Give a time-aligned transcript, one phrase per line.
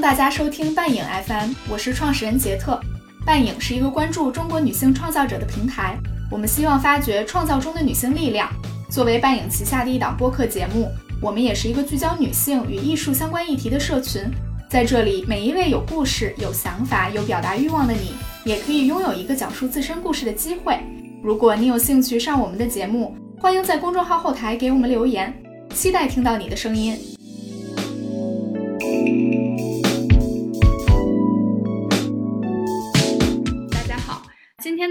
[0.00, 2.80] 迎大家收听半影 FM，我是创始人杰特。
[3.26, 5.98] 半影是一个关注中国女性创造者的平台，
[6.30, 8.50] 我们希望发掘创造中的女性力量。
[8.88, 10.88] 作为半影旗下的一档播客节目，
[11.20, 14.22] 我们也是一个聚焦女性与艺术相关议题的社群。
[14.70, 18.14] 在这里，每一位有故事、有想法、有表达欲望的你，
[18.46, 20.78] 也可以拥有一个讲述自身故事的机会。
[21.22, 25.30] 如果你有兴趣上我们的节目，欢迎在公众号后台给我们留言，
[25.74, 26.98] 期待听到你的声音。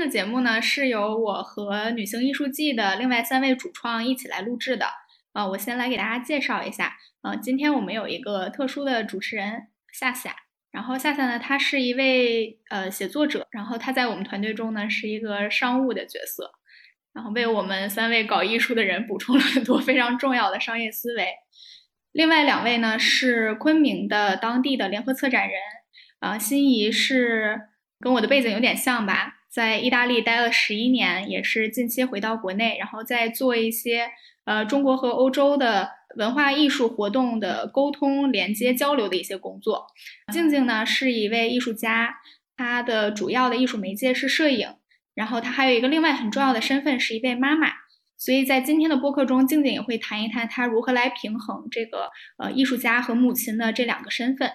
[0.10, 4.88] 节目呢是由我和女性艺术季的另外三位主创一起来录制的。
[5.32, 6.98] 啊，我先来给大家介绍一下。
[7.22, 10.36] 呃，今天我们有一个特殊的主持人夏夏，
[10.72, 16.52] 然后夏夏呢，她是一位呃写作者，然后她在我们团队中呢是一个商务的角色，
[17.14, 21.28] 然后为我们三位搞艺术的人补充了很多非常重要的商业思维。
[22.12, 25.60] 另外两位呢是昆明的当地的联合策展人，
[26.20, 27.62] 啊，心仪是
[28.00, 34.12] 跟我的背景有点像吧，在意大利待了十一年，也是近期回到国内，然后再做一些
[34.46, 39.88] 呃中国和欧洲的文化艺术活动的沟通、连接、交流的一些工作。
[40.32, 42.16] 静静呢是一位艺术家，
[42.56, 44.76] 她的主要的艺术媒介是摄影，
[45.16, 47.72] 然后她还有一个另外很重要的身份是一位妈妈。
[48.18, 54.52] 所以在今天的播客中，静静也会谈一谈她如何来平衡这个呃艺术家和母亲的这两个身份。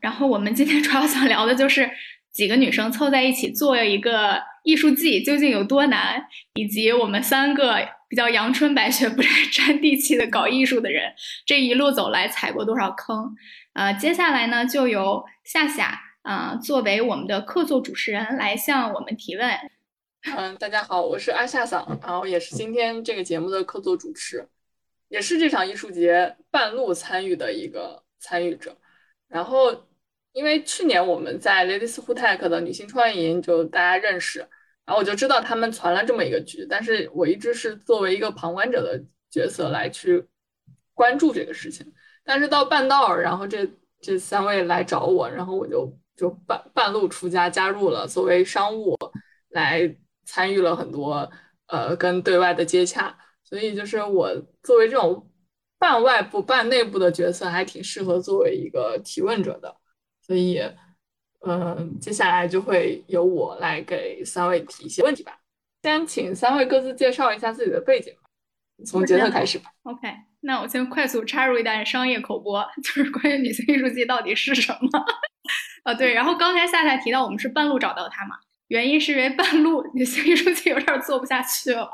[0.00, 1.90] 然后我们今天主要想聊的就是
[2.36, 7.76] 几个女生凑在一起做一个艺术季究竟有多难，以及我们三个
[8.10, 11.10] 比较阳春白雪、不 太沾地气的搞艺术的人
[11.46, 13.34] 这一路走来踩过多少坑。
[13.72, 19.50] 呃，接下来呢，就由夏夏啊作为我们的客座主持人来向我们提问。
[20.36, 24.46] 嗯，大家好，我是阿夏桑，然后也是今天这个节目的客座主持，
[25.08, 28.76] 也是这场艺术节半路参与的一个参与者。
[29.28, 29.72] 然后，
[30.36, 34.40] 因为去年我们在 Ladies Who Tech 的女性创业营就大家认识，
[34.84, 40.26] 然后我就知道他们传了这么一个局，但是我一直是作为一个旁观者的角色来去
[40.92, 41.90] 关注这个事情。
[42.22, 43.66] 但是到半道儿，然后这
[44.00, 48.94] 这三位来找我，然后我就就半半路出家，加入了作为商务
[49.48, 49.96] 来。
[50.28, 51.30] 参与了很多
[51.68, 54.28] 呃跟对外的接洽，所以就是我
[54.64, 55.30] 作为这种
[55.78, 59.76] 半外部半内部的角色，还挺适合作为一个提问者的。
[60.26, 60.60] 所以，
[61.46, 65.38] 嗯，接下来就会由我来给三位提一些问题吧。
[65.82, 68.12] 先请三位各自介绍一下自己的背景，
[68.84, 69.70] 从杰特开始吧。
[69.84, 70.08] OK，
[70.40, 74.88] 那我先快速插入一段商业口播， 就是关于女性艺术季到底是什么？
[75.84, 78.34] 啊， 对，然后刚才夏夏提到我们是半路找到他嘛。
[78.66, 81.88] 原因是因为半路 女性艺术季有点做不下去了，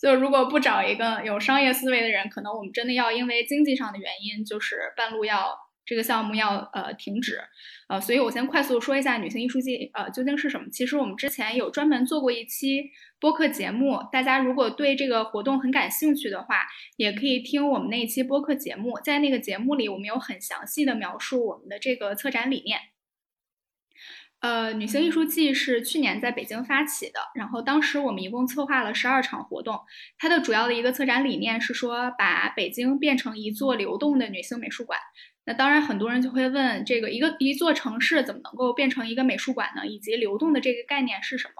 [0.00, 5.54] 就如果不找一个有商业思维的人，可能我们真的要因为经济上的原因，就是半路要
[5.90, 7.40] 这个项目要呃停止，
[7.88, 10.68] 呃，所以我先快速说一下女性艺术季呃究竟是什么。
[10.70, 12.84] 其实我们之前有专门做过一期
[13.18, 16.60] 播客节目，大家如果对这个活动很感兴趣的话，
[16.96, 22.78] 也可以听我们那一期播客节目，在那个节目里，我们有很详细的描述我们的这个策展理念。
[24.38, 29.78] 呃，女性艺术季是去年在北京发起的，然后当时我们一共策划了十二场活动。
[30.16, 34.98] 它的主要的一个策展理念是说，把北京变成一座流动的女性美术馆。
[35.46, 39.86] 那当然，很多人就会问，这个一个一座城市怎么能够变成一个美术馆呢？
[39.86, 41.54] 以及流动的这个概念是什么？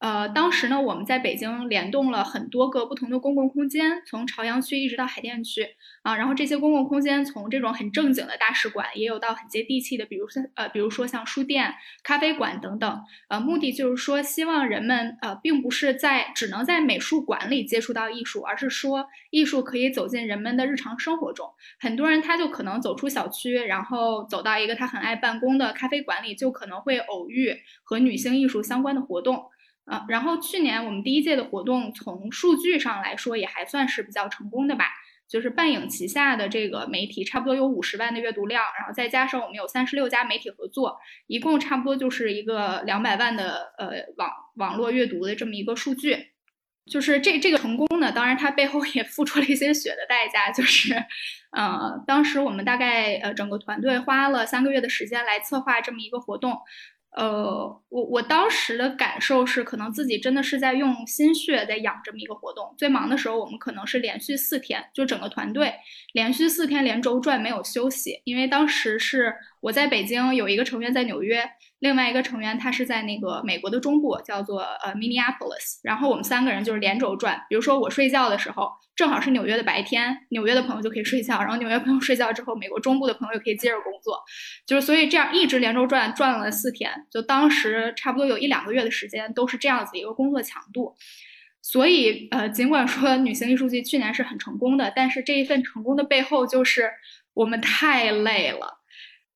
[0.00, 5.66] 呃，当时呢，我们在北京联动了很多个不同的公共空间，从朝阳区一直到海淀区
[6.02, 6.16] 啊。
[6.16, 13.02] 然后这些公共空间，从这种很正经的大使馆，也有到很接地气的，比如说呃，比如说像书店、咖啡馆等等。
[13.28, 21.50] 呃，目的就是说，希望人们呃，并不是在只能在美术馆里接触到艺术，而是说艺术可以走进人们的日常生活中。
[21.80, 27.52] 很多人他就可能走出小区，然后走到一个他很爱办公的咖啡馆里，就可能会偶遇
[27.82, 29.42] 和女性艺术相关的活动。
[29.88, 34.84] 啊，然后去年我们第一届的活动，从数据上来说也还算是比较成功的吧。
[35.26, 46.28] 就是半影旗下的这个媒体，差不多有五十万的阅读量，然后再加上我们有三十六家媒体合作，一共差不多就是一个两百万的呃网网络阅读的这么一个数据。
[46.90, 50.94] 就是这这个成功呢，当然它背后也付出了一些血的代价，就是，
[51.50, 56.58] 呃，当时我们大概呃整个团队花了三个月的时间来策划这么一个活动。
[57.16, 62.72] 呃，我我当时的感受是，可能自己真的是在用心血在养这么一个活动。
[62.76, 65.74] 最忙的时候，我们可能是连续四天，就整个团队
[66.12, 68.20] 连续四天连轴转，没有休息。
[68.24, 71.42] 因为当时是我在北京，有一个成员在纽约，
[71.80, 75.78] 另外一个成员他是在那个美国的中部，叫做呃 Minneapolis。
[75.82, 77.40] 然后我们三个人就是连轴转。
[77.48, 84.18] 比如说我睡觉的时候，正好是纽约的白天，纽约的朋友就可以睡觉，然后纽约朋友睡觉之后，美国中部的朋友可以接着工作。
[84.66, 90.96] 就是所以这样一直连轴转，转了四天，就当时差不多有一两个月的时间都是这样子一个工作强度。
[91.62, 96.90] 所以呃，尽管说女性艺术季去年是很成功的，但是这一份成功的背后就是
[97.34, 98.77] 我们太累了。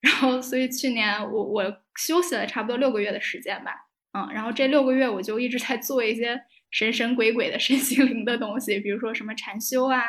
[0.02, 1.64] 然后，所以去年我我
[1.96, 3.72] 休息了差不多六个月的时间吧，
[4.12, 6.38] 嗯，然后这六个月我就一直在做一些
[6.70, 10.02] 神神鬼鬼的身心灵的东西，比如说什么禅修啊，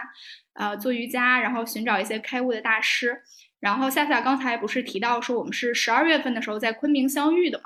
[0.56, 3.22] 呃，做瑜伽，然后寻找一些开悟的大师。
[3.60, 7.64] 然后夏夏刚才不是提到说我们是十二月份的时候在昆明相遇的嘛？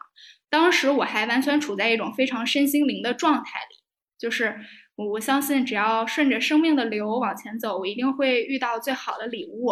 [0.49, 3.75] 当时我还完全处在一种非常身心灵的状态里，
[4.19, 4.55] 就是
[4.95, 9.71] 我我相信只要顺着生命的流往前走，我一定会遇到最好的礼物。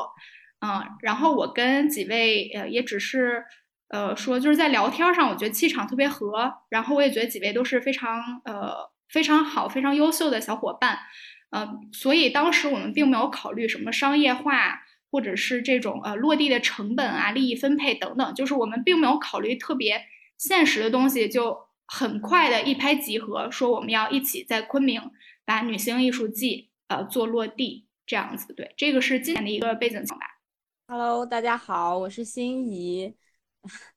[0.61, 3.43] 嗯，然后我跟几位呃，也只是
[3.89, 6.53] 呃说，就是在聊天上，我觉得气场特别合。
[6.69, 8.73] 然后我也觉得几位都是非常呃
[9.09, 10.97] 非常好、非常优秀的小伙伴。
[11.51, 14.81] 嗯，所以当时我们并没有考虑什么商业化，
[15.11, 20.03] 或者是这种呃落地的成本啊、利益分配等等，就是我们并没有考虑特别
[20.37, 25.11] 现实的东西，就很快的一拍即合，说我们要一起在昆明
[25.45, 28.53] 把女性艺术季呃做落地这样子。
[28.53, 30.34] 对，这个是今年的一个背景吧。
[30.87, 33.15] Hello，大家好，我是心怡。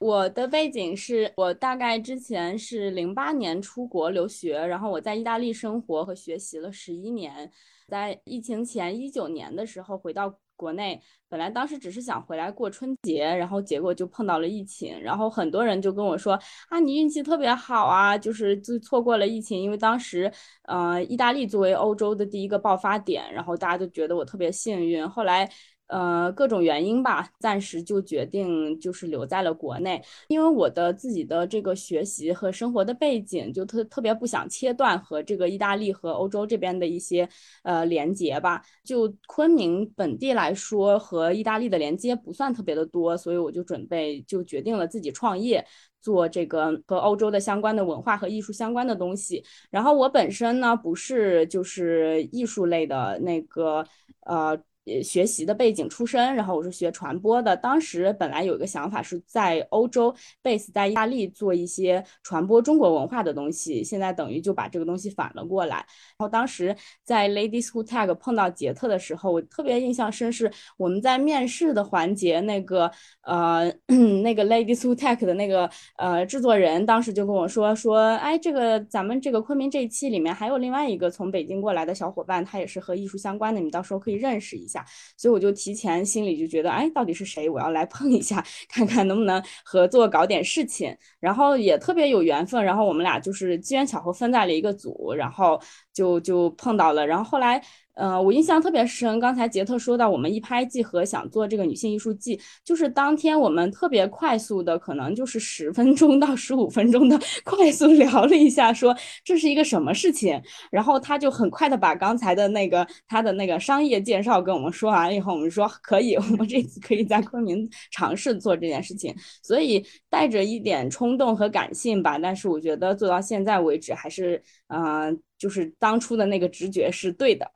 [0.00, 7.50] 我的背景是我大概之前是零八年出国留学，然后我在意大利生活和学习了十一年，
[7.86, 16.34] 在疫情前一九年的时候回到国内，本来当时只是想回来过春节，然后结果就碰到了疫情，然后很多人就跟我说
[16.68, 20.30] 啊，你运气特别好啊，就是就错过了疫情，因为当时
[20.64, 25.48] 呃意大利作为欧洲的第一个爆发点，然后大家就觉得我特别幸运，后来。
[25.92, 37.28] 呃，各种原因吧，暂时就决定就是留在了国内，因为我的自己的这个学习和生活的背景，就特特别不想切断和这个意大利和欧洲这边的一些
[37.62, 38.62] 呃连接吧。
[38.82, 45.62] 就昆明本地来说，和意大利的连接不算特别的多，所以我就准备就决定了自己创业，
[46.00, 49.44] 做这个和欧洲的相关的文化和艺术相关的东西。
[49.70, 53.84] 然后我本身呢，不是就是艺术类的那个
[54.20, 54.58] 呃。
[55.02, 57.56] 学习的背景出身，然后我是学传播的。
[57.56, 60.12] 当时本来有一个想法是在欧洲
[60.42, 63.84] ，base 在意大利做一些传播中国文化的东西。
[63.84, 65.76] 现在等于就把这个东西反了过来。
[65.76, 65.86] 然
[66.18, 66.74] 后当时
[67.04, 72.90] 在 Ladies Who Tag 碰到杰特的时候，我特别印象深是我们在面试的环节，那个
[73.22, 73.72] 呃
[74.24, 84.71] 那个 Ladies Who Tag 的那个呃制作人当时就跟我说说，哎，这个咱们这个昆明这一期里面还有另外一个从北京过来的小伙伴，他也是和艺术相关的，你到时候可以认识一下。
[84.72, 84.84] 下，
[85.16, 87.48] 所以我就提前心里就觉得，哎，到底是谁？
[87.48, 90.96] 我要来碰一下，看看能不能合作搞点事情。
[91.20, 95.60] 然后也特别有缘分，然后我们俩就是机缘巧合分在了一个组，然后
[95.92, 97.06] 就就碰到了。
[97.06, 97.62] 然后后来。
[97.94, 99.20] 呃，我印象特别深。
[99.20, 110.40] 刚才杰特说到，我们一拍即合，想做这个女性艺术季，就是当天我们特别快速的，可能就是十分钟到十五分钟的 快速聊了一下，说这是一个什么事情。
[110.70, 119.14] 然后他就很快的把刚才的那个他的那个商业介绍跟我们说完了以后，我们说可以， 我们这次可以在昆明尝试做这件事情。
[119.42, 127.52] 所以带着一点冲动和感性吧，但是我觉得做到现在为止，还是呃，就是当初的那个直觉是对的。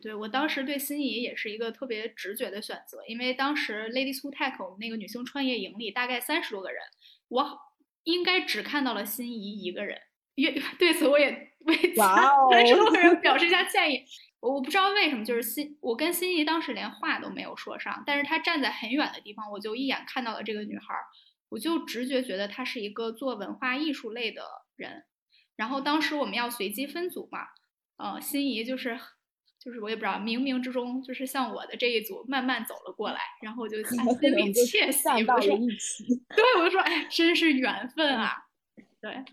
[0.00, 6.82] 对我当时对心仪也是一个特别直觉的选择，因为当时 Ladies Who Tech 我们那个女性创业营里大概三十多个人，
[7.28, 7.56] 我
[8.02, 9.96] 应该只看到了心仪一个人，
[10.34, 10.50] 也
[10.80, 14.04] 对此我也为三十多个人表示一下歉意。
[14.42, 20.96] 我我不知道为什么，就是心我跟心仪当时连话都没有说上，但是她站在很远的地方，我就一眼看到了这个女孩，
[21.48, 24.42] 我就直觉觉得她是一个做文化艺术类的
[24.74, 25.04] 人。
[25.62, 27.46] 然后当时我们要随机分组嘛，
[27.96, 28.98] 呃，心仪就是。
[29.64, 33.96] 就是我也不知道，冥冥之中就是像我的这一组慢慢走了过来，然后我就心
[34.34, 35.56] 里窃喜，我说，
[36.34, 38.32] 对，我就说，哎，真是缘分啊！
[39.00, 39.24] 对，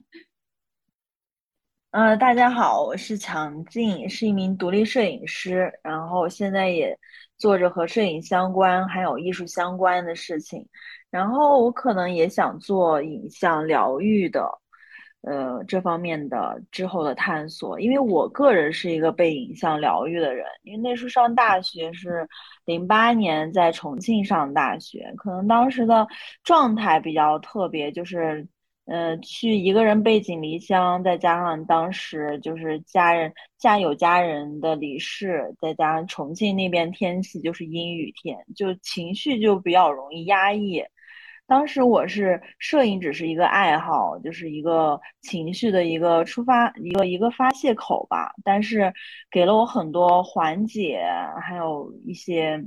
[1.89, 6.95] 嗯，大家好，我是强劲，是一名独立摄影师，然后现在也
[7.39, 10.63] 做着和摄影相关还有艺术相关的事情，
[11.09, 14.47] 然后我可能也想做影像疗愈的。
[15.21, 22.27] 呃，这方面的之后的探索，因为我个人是一个被影像疗愈的人，因为那时候上大学是
[22.63, 26.07] 零八年在重庆上大学，可能当时的
[26.43, 28.47] 状态比较特别，就是
[28.85, 40.81] 呃，去一个人背井离乡，再加上当时就是家人家有家人的离世，再加上重庆那边天气就是阴雨天，就情绪就比较容易压抑。
[41.49, 48.31] 当时我是摄影只是一个爱好，就是一个情绪的一个出发，一个一个发泄口吧。
[48.43, 48.93] 但是
[49.31, 51.01] 给了我很多缓解，
[51.41, 52.63] 还有一些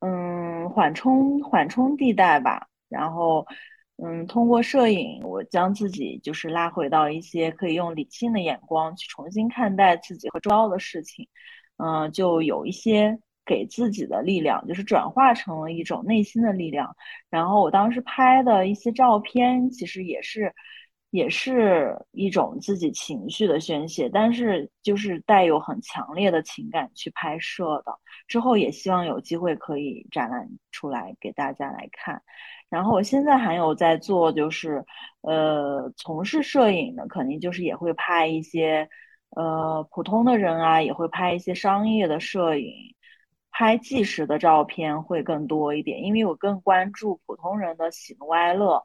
[0.00, 2.66] 嗯缓冲缓冲地带吧。
[2.88, 3.46] 然后
[4.02, 11.28] 嗯，通过摄影，我将自己就是拉回到一些可以用理性的眼光去重新看待自己和周遭的事情。
[11.76, 13.18] 嗯，就有一些。
[13.50, 16.94] 给自己的力量，就是转化成了一种内心的力量。
[17.28, 20.54] 然后我当时拍的一些照片，其实也是，
[21.10, 27.92] 也是一种自己情绪的宣泄，但是就是带有很强烈的情感去拍摄的。
[28.28, 32.22] 之后也希望有机会可以展览出来给大家来看。
[32.68, 34.84] 然后我现在还有在做，就是
[35.22, 38.88] 呃，从事摄影的，肯定就是也会拍一些
[39.30, 42.94] 呃普通的人啊，也会拍一些商业的摄影。
[43.50, 48.82] 拍纪实的照片会更多一点，因为我更关注普通人的喜怒哀乐，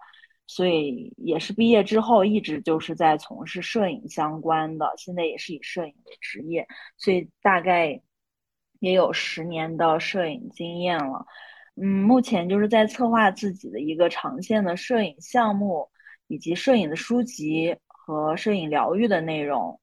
[0.48, 6.68] 所以也是毕业之后一直就是在从事摄影相关的，现在也是以摄影为职业，
[6.98, 8.02] 所以大概
[8.80, 11.26] 也有十年的摄影经验了。
[11.76, 15.90] 嗯，目前就是在策划自己的一个长线的摄影项目，
[16.28, 19.80] 以及摄影的书籍和摄影疗愈的内容。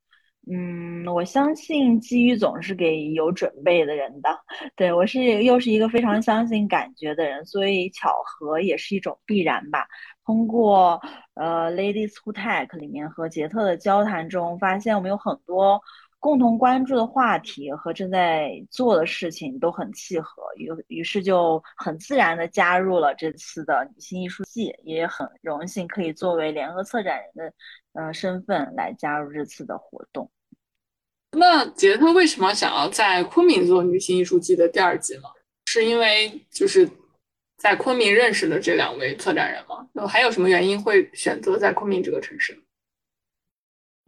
[0.50, 4.28] 嗯，我相信机遇总是给有准备的人的。
[4.74, 9.86] 对我是又是一个非常相信感觉的人，所以巧合也是一种必然吧。
[10.24, 11.00] 通过
[11.34, 15.80] 呃《Ladies Who Tech》里面和杰特的交谈中，发现我们有很多
[16.18, 27.54] 共同关注的话题和正在做的事情都很契合，于于是就很自然的加入了这次的女性艺术季，也很荣幸可以作为联合策展人的。
[27.94, 30.30] 呃，身份来加入这次的活动。
[31.32, 35.22] 那杰特为什么想要在昆明做女性艺术季的第二季呢？
[35.66, 36.88] 是因为就是
[37.56, 39.86] 在昆明认识的这两位策展人吗？
[39.92, 42.58] 那还有什么原因会选择在昆明这个城市？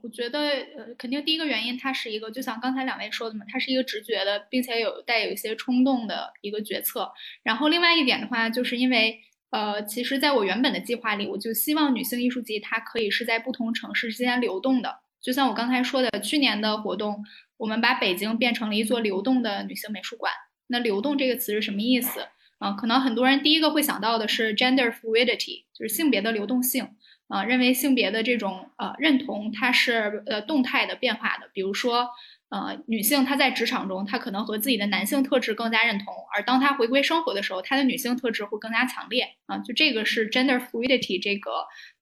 [0.02, 0.40] 我觉得，
[0.76, 7.12] 呃，肯定第一个原因，它是一个就像刚才两位说的嘛，它是一个直觉的，并且有带有一些冲动的一个决策。
[7.42, 9.20] 然后另外一点的话，就是因为。
[9.54, 14.98] 呃，其实，在我原本的计划里，我就希望女性艺术节它可以是在不同城市之间流动的。
[15.22, 17.24] 就像我刚才说的，去年的活动，
[17.56, 20.32] 我们把北京变成了一座流动的女性美术馆。
[20.66, 22.26] 那“流动”这个词是什么意思？
[22.58, 26.88] 啊，可能很多人第一个会想到的是 gender fluidity，就是性别的流动性。
[27.28, 31.48] 啊，认为性别的这种呃认同它是呃动态的变化的。
[31.54, 32.08] 比如说。
[32.54, 39.58] 呃，女性她在职场中，她可能和自己的男性特质更加认同，而当她回归生活的时候，她的女性特质会更加强烈啊。
[39.58, 41.50] 就这个是 gender fluidity 这个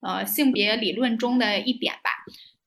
[0.02, 2.10] 呃性别理论中的一点吧。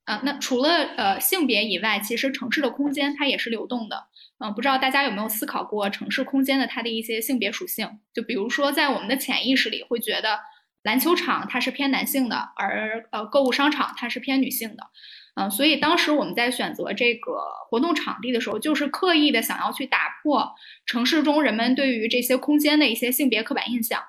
[0.05, 4.07] 啊，那除了呃性别以外，其实城市的空间它也是流动的。
[4.39, 7.87] 嗯，不知道大家有没有思考过城市空间的它的一些性别属性？
[8.15, 10.39] 就比如说在我们的潜意识里会觉得
[10.81, 14.87] 篮球场它是偏男性的，而呃购物商场它是偏女性的。
[15.35, 24.01] 嗯，所以当时我们在选择这个活动场地的时候，就是刻意的想要去打破城市中人们对于这些空间的一些性别刻板印象。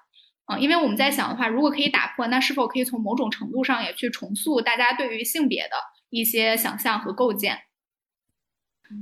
[0.47, 5.71] 嗯，因为我们在想的话，如果可以打破，那是否可以从某种程度上也去重塑大家对于性别的
[6.11, 7.59] 一些想象和构建？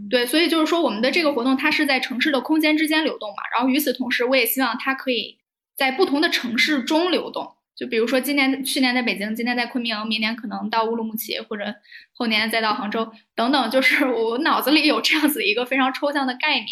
[0.09, 3.43] 对，所以就是说，我们的这个活动它是在城市的空间之间流动嘛。
[3.53, 5.39] 然后与此同时，我也希望它可以
[5.77, 7.55] 在不同的城市中流动。
[7.77, 11.75] 就比如说，今年、去年在北京，今年在昆明，明年可能到乌鲁木齐，或者
[12.13, 13.71] 后年再到杭州等等。
[13.71, 16.69] 就是我脑子里有这样子一个非常抽象的概念，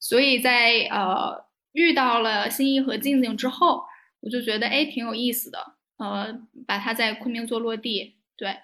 [0.00, 3.84] 所以在呃遇到了心意和静静之后，
[4.20, 8.16] 我就觉得哎挺有意思的，呃，把它在昆明做落地。
[8.36, 8.56] 对，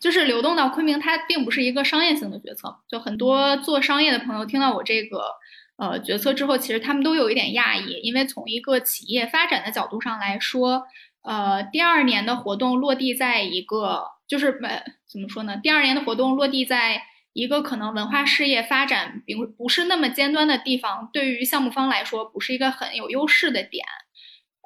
[0.00, 2.80] 就是流动到昆明，它并不是一个商业性的决策。
[2.88, 5.36] 就很多做商业的朋友听到我这个。
[5.80, 10.82] 呃，决策之后，其实他们都有一点讶异，因为从一个企业发展的角度上来说，
[11.22, 15.56] 呃，第二年的活动落地在一个，就是呃，怎么说呢？
[15.56, 17.00] 第二年的活动落地在
[17.32, 23.82] 一个可能文化事业发展并不是那么尖端的地方，对于项目方来说，不是一个很有优势的点。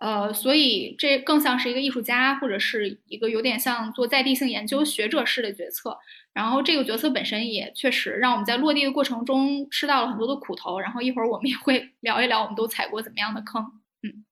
[0.00, 5.97] 呃，所以这更像是一个艺术家或者是一个有点像做在地性研究学者式的决策。
[6.35, 10.79] 然后这个角色本身也确实让我们在落地的过程中吃到了很多的苦头。
[10.79, 13.64] 然后一会儿我们也会 聊一聊我们都踩过怎么样的坑。
[14.03, 14.25] 嗯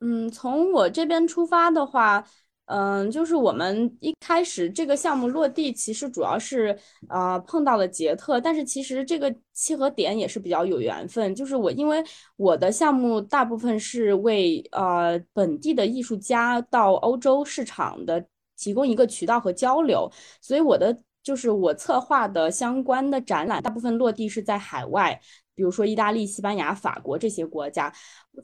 [0.00, 2.24] 嗯，从我这边出发的话。
[2.70, 11.34] 嗯，就是我们一开始这个项目落地，其实主要是呃碰到了捷特，但是其实这个契合点也是比较有缘分。
[11.34, 12.04] 就是我因为
[12.36, 18.22] 我的项目大部分是为呃本地的艺术家到欧洲市场的
[18.58, 20.10] 提供一个渠道和交流，
[20.42, 25.20] 所以我的就是我策划的相关的展览大部分落地是在海外。
[25.54, 27.92] 比如说意大利、西班牙、法国这些国家。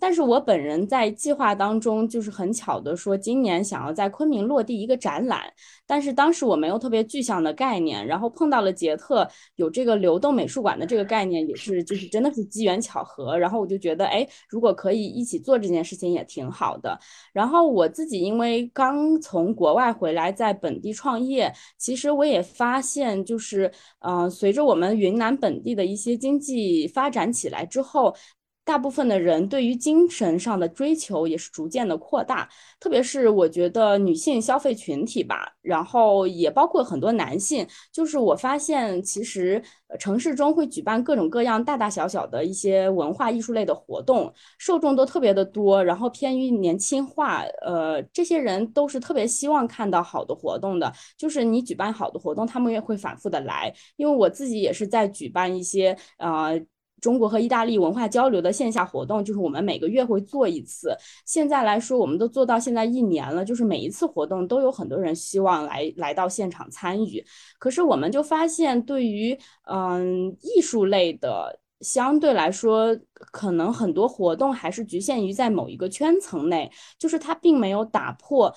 [0.00, 5.42] 但是我本人在计划当中，就是很巧的说，今年想要在昆明落地一个展览，
[5.86, 16.98] 但是当时我没有特别具象的概念，然后碰到了捷特有这个流动美术馆的这个概念，也是就是真的是机缘巧合，然后我就觉得，哎，如果可以一起做这件事情也挺好的。
[17.32, 23.70] 然后我自己因为刚从国外回来，在本地创业，其实我也发现，就是
[24.00, 28.14] 嗯，随着我们云南本地的一些经济发展起来之后。
[28.64, 32.48] 大部分的人对于精神上的追求也是逐渐的扩大，
[32.80, 37.66] 特别是我觉得女性消费群体吧，然后也包括很多男性。
[37.92, 39.62] 就是我发现，其实
[39.98, 47.42] 城市中会举办各种各样大大小小的一些文化艺术类的活动，受众都特别的多，然后偏于年轻化。
[47.60, 53.74] 呃，这些人都是特别希望看到好的活动的，就是你举办好的活动，他们也会反复的来。
[53.96, 56.58] 因为我自己也是在举办一些呃。
[57.04, 60.96] 中国和意大利文化交流的线下活动，就是我们每个月会做一次。
[61.26, 67.22] 现在来说，我们都做到现在一年了，就是每一次活动都有很多人希望来来到现场参与。
[67.58, 78.56] 可是我们就发现，对于嗯艺术类的，相对来说，可能很多活动还是局限于在某一个圈层内，就是它并没有打破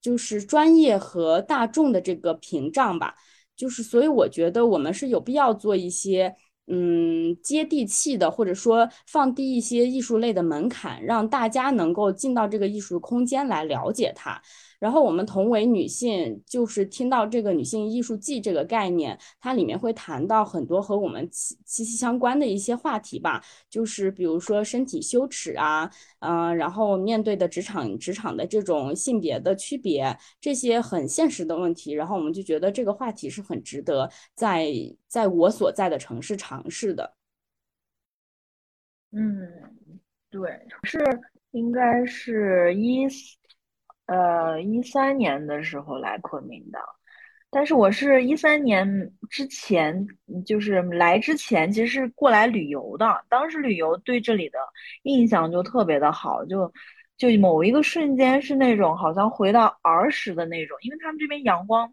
[0.00, 3.16] 就是专业和大众的这个屏障吧。
[3.56, 6.36] 就是所以我觉得我们是有必要做一些。
[6.68, 14.40] 嗯，接地气的，或者说放低一些艺术类的门槛，让大家能够进到这个艺术空间来了解它。
[14.78, 25.90] 然后我们同为女性，就是听到这个女性艺术季这个概念，它里面会谈到很多和我们息息息相关的一些话题吧，就是比如说身体羞耻啊，
[26.20, 31.92] 嗯，然后面对的职场职场的这种性别的区别，这些很现实的问题。
[31.92, 34.70] 然后我们就觉得这个话题是很值得在
[35.08, 37.14] 在我所在的城市尝试的。
[39.12, 39.48] 嗯，
[40.30, 40.50] 对，
[40.82, 40.98] 是
[41.52, 43.06] 应该是一。
[44.06, 46.78] 呃，一三年的时候来昆明的，
[47.50, 48.86] 但是我是一三年
[49.30, 50.06] 之前，
[50.44, 53.24] 就是来之前，其实是过来旅游的。
[53.28, 54.58] 当时旅游对这里的
[55.02, 56.72] 印象就特别的好，就
[57.16, 61.92] 就某一个瞬间是那种好像回到儿时的那种，因为他们这边阳光，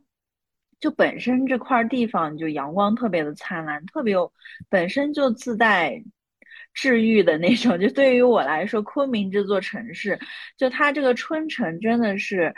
[0.80, 4.32] 就本身这块地方就阳光特别的灿烂，特别有
[4.70, 6.04] 本身就自带。
[6.74, 10.20] 治愈的那种，就对于我来说，昆明这座城市，
[10.58, 12.54] 就它这个春城真的是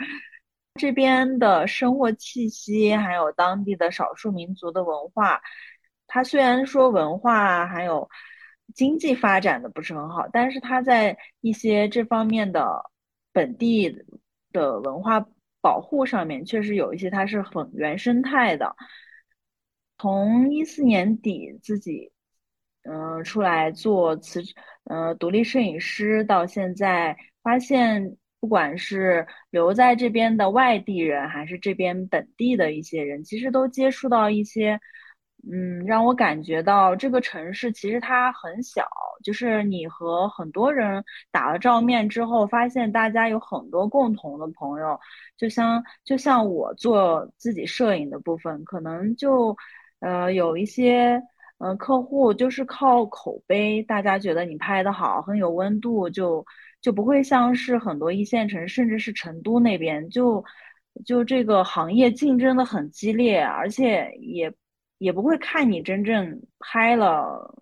[0.74, 5.40] 这边的生活气息，还有当地的少数民族的文化。
[6.06, 8.08] 它虽然说文化还有
[8.74, 12.82] 经济发展的不是很好，但是它在一些这方面的
[13.32, 13.94] 本地
[14.52, 15.26] 的文化
[15.60, 18.74] 保护上面，确实有一些它是很原生态的。
[19.98, 22.12] 从一四年底自己。
[22.88, 24.40] 嗯，出来做辞，
[24.84, 34.78] 呃，独立摄影师到现在，发现不管是留在这边的外地人，还是这边本地的一些人，其实都接触到一些，
[35.50, 38.86] 嗯，让我感觉到这个城市其实它很小，
[39.24, 44.98] 就是你和很多人打了照面之后，发现大家有很多共同的朋友，
[45.36, 49.56] 就像就像我做自己摄影的部分，可能就，
[50.00, 51.20] 呃，有一些。
[51.58, 56.44] 嗯，客户就是靠口碑，大家觉得你拍的好，很有温度，就
[56.82, 60.44] 就不会像是很多一线城市，甚至是成都那边，就
[61.06, 64.52] 就这个行业竞争的很激烈，而且也
[64.98, 67.54] 也不会看你真正拍了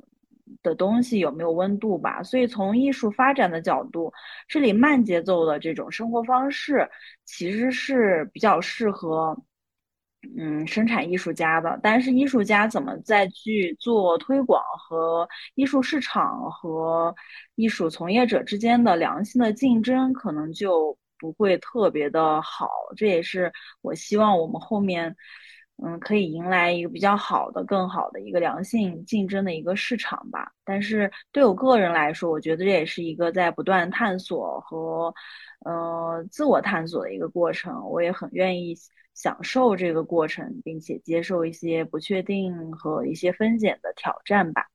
[0.63, 2.21] 的东西有没有温度吧。
[2.21, 4.13] 所以从艺术发展的角度，
[4.49, 6.89] 这里慢节奏的这种生活方式，
[7.25, 9.41] 其实是比较适合。
[10.37, 17.15] 嗯，生产艺术家的，但是艺术家怎么再去做推广和艺术市场和
[17.55, 22.69] 艺术从业者之间的良性的竞争，可能就不会特别的好。
[22.97, 25.15] 这也是我希望我们后面，
[25.83, 30.53] 嗯，可以迎来一个比较好的、更好的一个良性竞争的一个市场吧。
[30.65, 35.15] 但是对我个人来说，我觉得这也是一个在不断探索和，
[35.61, 37.89] 呃，自我探索的一个过程。
[37.91, 38.77] 我也很愿意。
[39.15, 44.67] 享受这个过程，并且接受一些不确定和一些风险的挑战吧。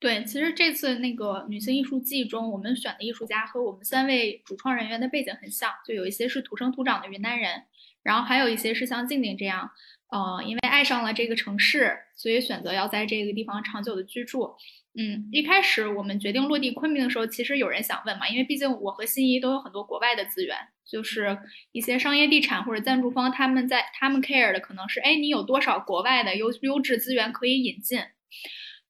[0.00, 7.62] 对，其实这次那个女性艺术季中，我们选的艺术家和我们三位主创人员的背景很像，就有一些是土生土长的云南人，
[8.02, 9.70] 然后还有一些是像静静这样，
[10.10, 14.54] 呃，因为爱上了这个城市，所以选择要在这个地方长久的居住。
[14.94, 20.54] 嗯，一开始我们决定落地昆明的时候，其实有人想问嘛，因为毕竟我和心仪都有很多国外的资源，
[20.86, 21.38] 就是
[21.72, 28.00] 一些商业地产或者赞助方，他们在他们 care 的可能是，哎，你有多少国外的优优质资源可以引进？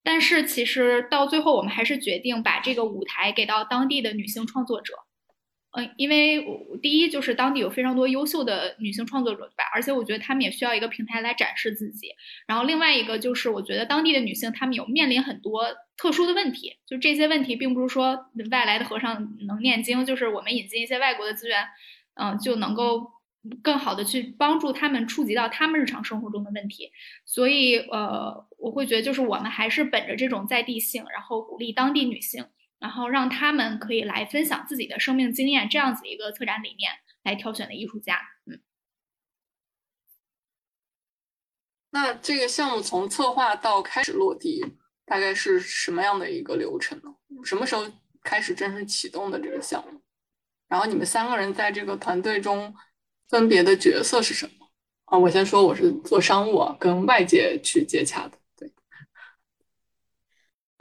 [0.03, 4.94] 但是其实到最后，我们还是决定把这个舞台给到当地的女性创作者。
[5.74, 9.64] 嗯，因为我第一就是当地有非常多优秀的女性创作者，对吧？
[9.74, 12.08] 而且我觉得她们也需要一个平台来展示自己。
[12.46, 15.64] 然后另外一个就是我觉得当地的女性她们有面临很多
[15.96, 21.66] 特殊的问题，就这些问题并不是说外来的和尚能念经，就是我们引进一些外国的资源，
[22.16, 23.11] 嗯，就能够
[23.62, 26.90] 更好的去帮助他们触及到他们日常生活中的问题。
[27.24, 32.44] 所以呃，我会觉得就是我们还是本着这种在地性，然后鼓励当地女性。
[32.83, 36.90] 然后让他们可以来分享自己的生命经验，这样子一个策展理念
[37.23, 38.18] 来挑选的艺术家。
[38.47, 38.61] 嗯，
[41.90, 44.64] 那这个项目从策划到开始落地，
[45.05, 47.14] 大概是什么样的一个流程呢？
[47.45, 47.87] 什么时候
[48.25, 50.03] 开始正式启动的这个项目？
[50.66, 52.75] 然后你们三个人在这个团队中
[53.29, 54.66] 分别的角色是什么？
[55.05, 58.41] 啊，我先说，我是做商务，跟外界去接洽的。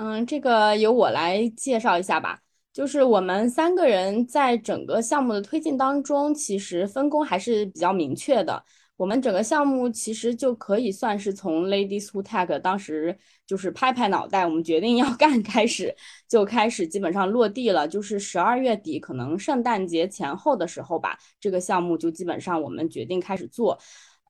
[0.04, 2.40] 嗯，这个由我来介绍一下吧。
[2.74, 8.64] 就是我们三个人在整个项目的推进当中，其实分工还是比较明确的。
[8.98, 15.96] 我们整个项目其实就可以算是从 Ladies Who Tag 当时就是拍拍脑袋，我们决定要 干开始，
[16.28, 17.88] 就开始基本上落地了。
[17.88, 23.78] 就是十二月底，可能圣诞节前后的时候吧，这个项目就基本上我们决定开始做。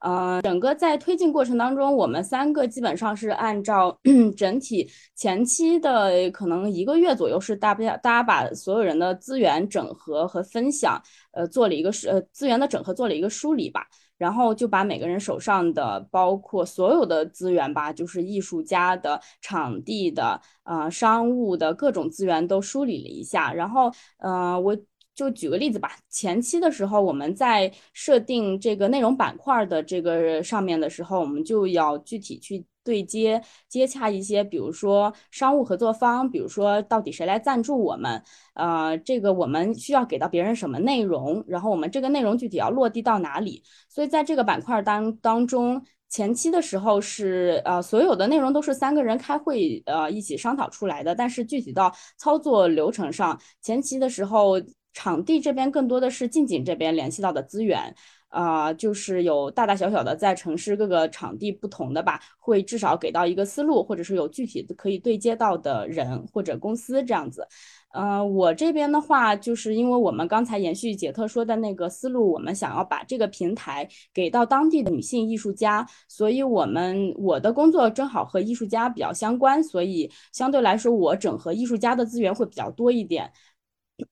[0.01, 3.95] 呃，整个在推进过程当中，我们三个基本上是按照
[4.35, 10.99] 整体前期的可能一个月左右，是大家大家把所有人的资源整合和分享，
[11.33, 13.85] 呃，做了一个是呃资源的整合，做了一个梳理吧。
[14.17, 23.53] 然后就把每个人手上的包括所有的资源吧，就是艺术家的、场地的、呃商务的各种资源都梳理了一下。
[23.53, 24.75] 然后，呃，我。
[25.13, 38.23] 就举个例子吧，前期的时候，我们在设定这个内容板块的这个上面的时候，我们就要具体去对接接洽一些，比如说商务合作方，比如说到底谁来赞助我们，
[38.55, 43.61] 呃，这个我们需要给到别人什么内容，然后我们这个内容具体要落地到哪里。
[43.89, 54.55] 所以在这个板块当当中，前期的时候是呃所有的内容都是三个人开会呃一起商讨出来的，但是具体到操作流程上，前期的时候。
[54.93, 57.93] 场地这边更多的是近景这边联系到的资源，
[58.29, 67.47] 啊，就是有大大小小的在城市各个场地不同的吧，会至少给到一个思路，或者是有具体的可以对接到的人或者公司这样子。
[67.93, 83.29] 嗯，我这边的话，就是因为我们刚才延续杰特说的那个思路，我们想要把这个平台给到当地的女性艺术家，所以我们我的工作正好和艺术家比较相关，所以相对来说，我整合艺术家的资源会比较多一点。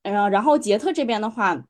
[0.03, 1.63] 嗯，然后杰特这边的话，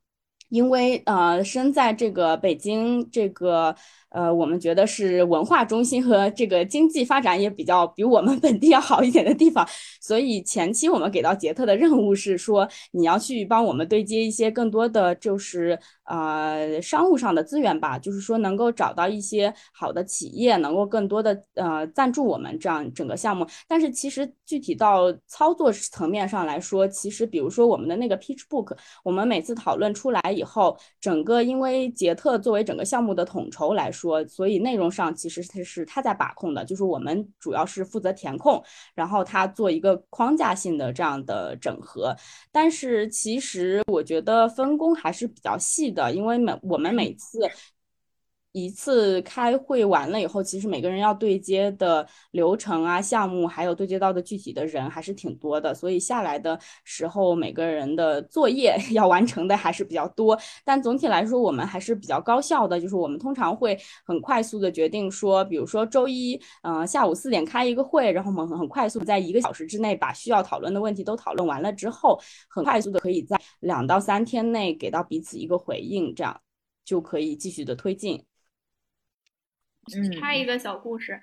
[0.50, 3.76] 因为呃身在这个北京这个。
[4.12, 9.64] 呃，我们觉得是文化中心和这个经济发展也比较比我们本地要好一点的地方，
[10.02, 15.78] 所以前期我们给到杰特的任务是说，你要去帮我们对接一些更多的就是
[16.10, 23.48] 呃商务上的资源吧，就是说能够找到一些好的企业，能够更多的呃赞助我们这样整个项目。
[23.68, 34.26] 但是其实具体到操作层面上来说，其实比如说我们的那个 pitch book，我们每次讨论出来以后，整个因为杰特作为整个项目的统筹来说。
[34.28, 38.62] 所以内容上其实他是他在把控的，就是我们主要是负责填空，
[38.96, 42.16] 然后他做一个框架性的这样的整合。
[42.52, 47.40] 但是其实我觉得分工还是比较细的，因为每我们每次。
[48.66, 60.40] 一次开会完了以后，其实每个人要对接的流程啊、项目，还有对接到的具体的人还是挺多的，所以下来的时候，每个人的作业 要完成的还是比较多。
[60.64, 76.40] 但总体来说，我们还是比较高效的，就是我们通常会很快速的决定说，比如说周一，嗯，下午四点开一个会，然后我们很快速在一个小时之内把需要讨论的问题都讨论完了之后，很快速的可以在两到三天内给到彼此一个回应，这样
[76.86, 78.24] 就可以继续的推进。
[80.20, 81.20] 插一个小故事，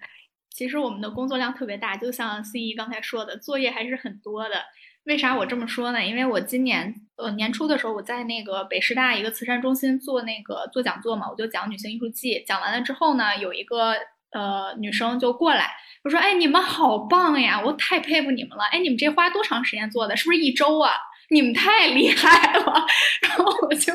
[0.51, 4.65] 其实我们的工作量特别大，就像心怡刚才说的，作业还是很多的。
[5.05, 6.05] 为啥我这么说呢？
[6.05, 12.43] 因为我今年呃年初的时候，我在那个北师大一个慈善中心做那个做讲座嘛，我就讲女性艺术季。
[12.45, 13.93] 讲完了之后呢，有一个
[14.33, 15.71] 呃女生就过来，
[16.03, 18.65] 我说：“哎，你们好棒呀，我太佩服你们了。
[18.73, 20.17] 哎，你们这花多长时间做的？
[20.17, 20.91] 是不是一周啊？
[21.31, 22.87] 你们太厉害了。
[23.23, 23.93] ”然后我就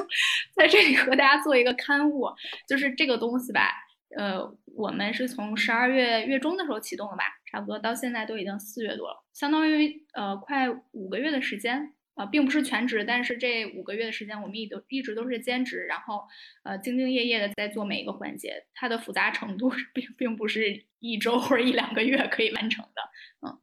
[0.56, 2.30] 在这里和大家做一个刊物，
[2.66, 3.70] 就是这个东西吧。
[4.18, 4.42] 呃，
[4.76, 16.24] 我们是从十二月月中的时候启动的吧，差不多到现在都已经四月多了，相当于呃快五个月的时间啊，并不是全职，但是这五个月的时间我们一都一直都是兼职，然后
[16.64, 23.02] 呃兢兢业业的在做每一个环节，它的复杂程度并并不是一周或者一两个月可以完成的，
[23.48, 23.62] 嗯。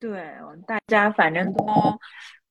[0.00, 1.62] 对我们，大家反正都，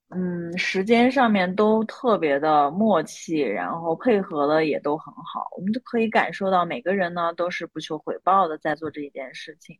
[0.09, 9.77] 嗯，时间上面都特别的默契，然后配合的也都很好，我们就可以感受到每个人呢都是不求回报的在做这一件事情，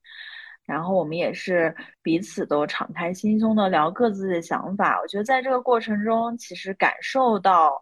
[0.66, 5.00] 然后我们也是彼此都敞开心胸的聊各自的想法。
[5.02, 7.82] 我觉得在这个过程中，其实感受到。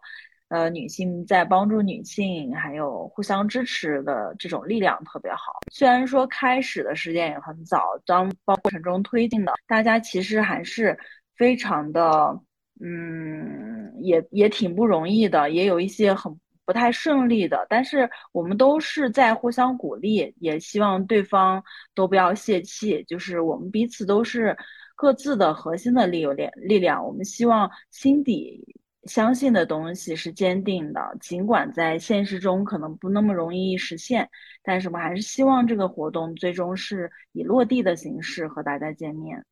[0.50, 5.52] 呃，女性在帮助女性，还有互相支持的这种力量特别好。
[5.70, 10.98] 虽然说开始的时间也很早，当过程中推进的，大家其实还是
[11.38, 12.40] 非常的，
[12.80, 17.66] 嗯，也也挺不容易的，也有一些很不太顺利的。
[17.70, 21.62] 但是我们都是在互相鼓励，也希望对方
[21.94, 23.02] 都不要泄气。
[23.04, 24.56] 就是我们彼此都是
[24.96, 27.02] 各自的核心的力量，力量。
[27.06, 28.76] 我们希望心底。
[29.04, 34.28] 相信的东西是坚定的，尽管在现实中可能不那么容易实现，
[34.62, 39.42] 但是我们还是希望这个活动最终是以落地的形式和大家见面。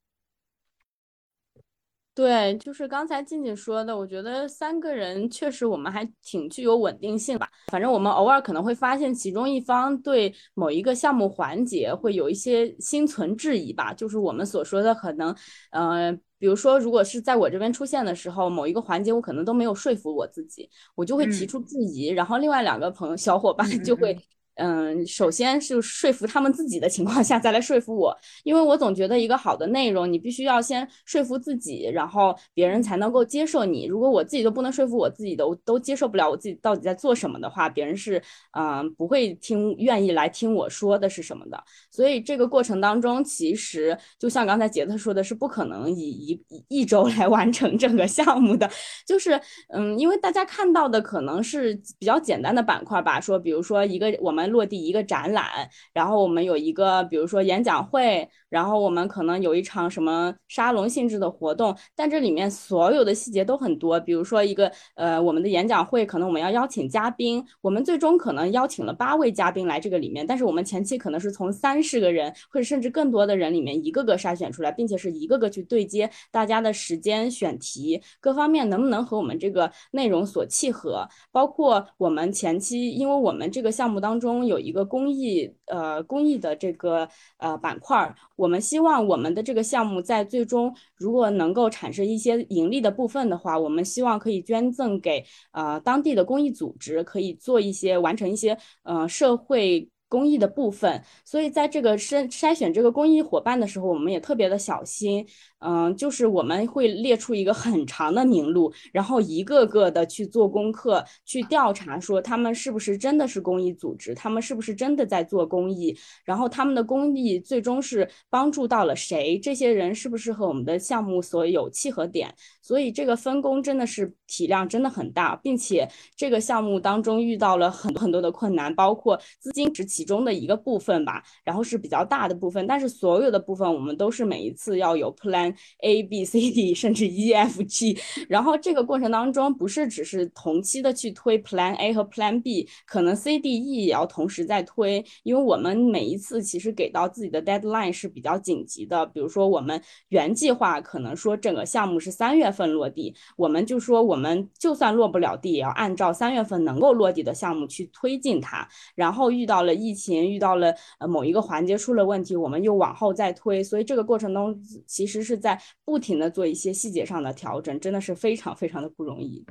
[2.17, 7.47] 对，就是刚才静静说的，我觉得三个人确实我们还挺具有稳定性吧。
[7.71, 15.37] 反正我们偶尔可能会发现其中一方对某一个项目环节会有一些心存质疑吧，就是我们所说的可能，
[15.73, 24.17] 呃，比如说如果是在我这边出现的时候，某一个环节我可能都没有说服我自己，我就会提出质疑，然后另外两个朋友小伙伴就会。
[24.57, 33.85] 嗯，首先是说服他们自己的情况下，再来说服我，因为我总觉得一个好的内容，你必须要先说服自己，然后别人才能够接受你。
[33.85, 41.63] 如果我自己都不能说服我自己的，我都接受不了我自己到底在做什么的话，别人是嗯不会听愿意来听我说的是什么的。
[41.91, 48.71] 所以这个过程当中，其实就像刚才杰特说的，是不可能以一一周来完成整个项目的。
[49.07, 49.39] 就是
[49.69, 54.46] 嗯，因为大家看到的可能是比较简单的板块吧，说比如说一个我们。
[54.51, 63.99] 落地一个展览，然后我们有一个，比如说演讲会，然后我们可能有一场什么沙龙性质的活动，但这里面所有的细节都很多。
[64.01, 84.36] 比如说一个呃，我们的演讲会，可能我们要邀请嘉宾，我们最终可能邀请了八位嘉宾来这个里面，但是我们前期可能是从三十个人或者甚至更多的人里面一个个筛选出来，并且是一个个去对接大家的时间、选题各方面能不能和我们这个内容所契合，包括我们前期，因为我们这个项目当中。
[84.37, 99.89] 中有一个公益，呃，公益的这个呃板块，我们希望我们的这个项目在最终如果能够产生一些盈利的部分的话，我们希望可以捐赠给呃当地的公益组织，可以做一些完成一些呃社会。
[100.09, 105.27] 公益的部分，所以在这个筛筛选这个公益伙伴的时候，我们也特别的小心。
[105.59, 122.35] 嗯，就是我们会列出一个很长的名录，然后一个个的去做功课，去调查说他们是不是真的是公益组织，他们是不是真的在做公益，然后他们的公益最终是帮助到了谁，这些人是不是和我们的项目所有契合点？
[122.61, 135.46] 所以这个分工真的是体量真的很大，并且这个项目当中遇到了很多很多的困难，包括资金是其中的一个部分吧，然后是比较大的部分，但是所有的部分我们都是每一次要有 plan。
[135.83, 143.85] A B C D 甚至 E F G，然后这个过程当中不是只是同期的去推 Plan A 和 Plan B，可能 C D E
[143.87, 149.07] 也要同时在推，因为我们每一次其实给到自己的 deadline 是比较紧急的。
[149.07, 158.69] 比如说我们原计划可能说整个项目是三月份落地，我们就说我们就算落不了地，也要按照三月份能够落地的项目去推进它。
[158.95, 163.63] 然后遇到了疫情，遇到了呃某一个环节出了问题，我们又往后再推。
[163.63, 165.36] 所以这个过程中其实是。
[165.39, 169.45] 在不停的做一些细节上的调整，真的是非常非常的不容易。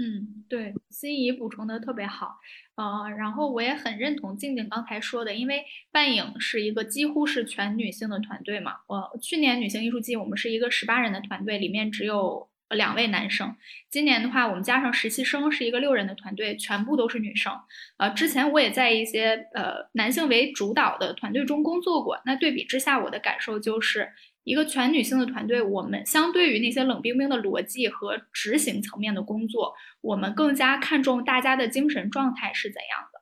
[0.00, 2.36] 嗯，对，心仪补充的特别好，
[2.76, 8.76] 呃，然后我也很认同静静刚才说的，因为半影是一个几乎是全女性的团队嘛。
[8.86, 13.56] 我去年女性艺术季，我们是一个十八人的团队，里面只有两位男生。
[13.90, 17.52] 今年的话，我们加上实习生是一个六人的团队，全部都是女生。
[17.96, 24.12] 呃，之前我也在一些呃男性为主导的团队中工作过，那对比之下，我的感受就是。
[24.48, 33.20] 一个全女性的团队，我们相对于那些冷冰冰的逻辑和执行层面的工作，我们更加看重大家的精神状态是怎样的。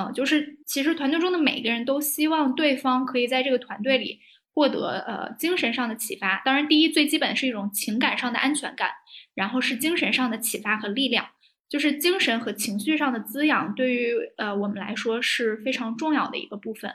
[0.00, 4.20] 嗯，就是其实团队中的每个人都希望对方可以在这个团队里
[4.54, 6.40] 获得呃精神上的启发。
[6.44, 8.90] 当然，第一最基本是一种情感上的安全感，
[9.34, 11.26] 然后是精神上的启发和力量，
[11.68, 16.92] 就是精神和情绪上的滋养，对于呃我们来说是非常重要的一个部分。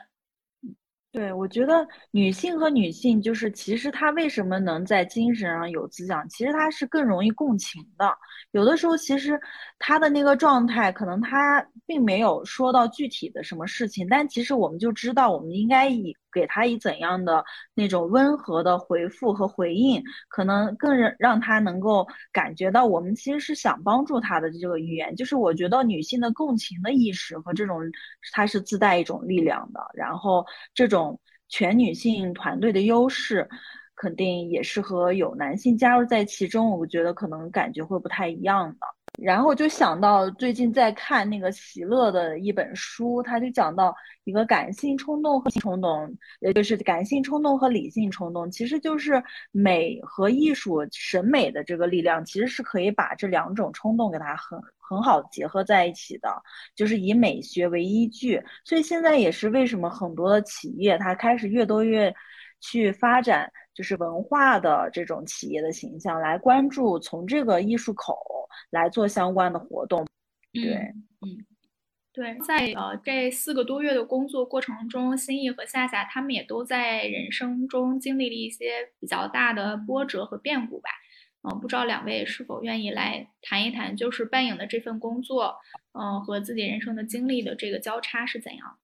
[1.14, 8.12] 对，我觉得女性和女性，就是其实她为什么能在精神上有滋养，其实她是更容易共情的。
[8.50, 9.40] 有的时候，其实
[9.78, 17.44] 她的那个状态，可能她并没有说到具体的什么事情，但其实我们就知道，我们应该以给他以怎样的
[17.74, 25.14] 那种温和的回复和回应，可能更让让他能够感觉到我们其实是想帮助他的这个语言。
[25.16, 27.80] 就是我觉得女性的共情的意识和这种，
[28.32, 29.80] 它是自带一种力量的。
[29.94, 30.44] 然后
[30.74, 31.18] 这种
[31.48, 33.48] 全女性团队的优势，
[33.94, 38.93] 肯定也是和有男性加入在其中，我觉得可能感觉会不太一样的。
[39.22, 49.22] 然后就想到最近在看那个席勒的一本书，他就讲到一个感性冲动和冲动，也就是感性冲动和理性冲动，其实就是
[49.52, 56.28] 美和艺术审美的这个力量，其实是可以把这两种冲动给它很很好结合在一起的，
[56.74, 58.42] 就是以美学为依据。
[58.64, 62.14] 所以现在也是为什么很多的企业它开始越多越
[62.64, 63.50] 去发展。
[63.74, 68.16] 就是文化的这种企业的形象来关注，从这个艺术口
[68.70, 70.06] 来做相关的活动。
[70.52, 70.76] 对，
[71.22, 71.44] 嗯，
[72.12, 80.88] 对，在呃这四个多月的工作过程中，心意和夏夏他们也都在人生中经历了一些比较大的波折和变故吧。
[81.42, 85.52] 嗯，不知道两位是否愿意来谈一谈，就是扮演的这份工作，
[85.98, 88.78] 嗯，和自己人生的经历的这个交叉是怎样？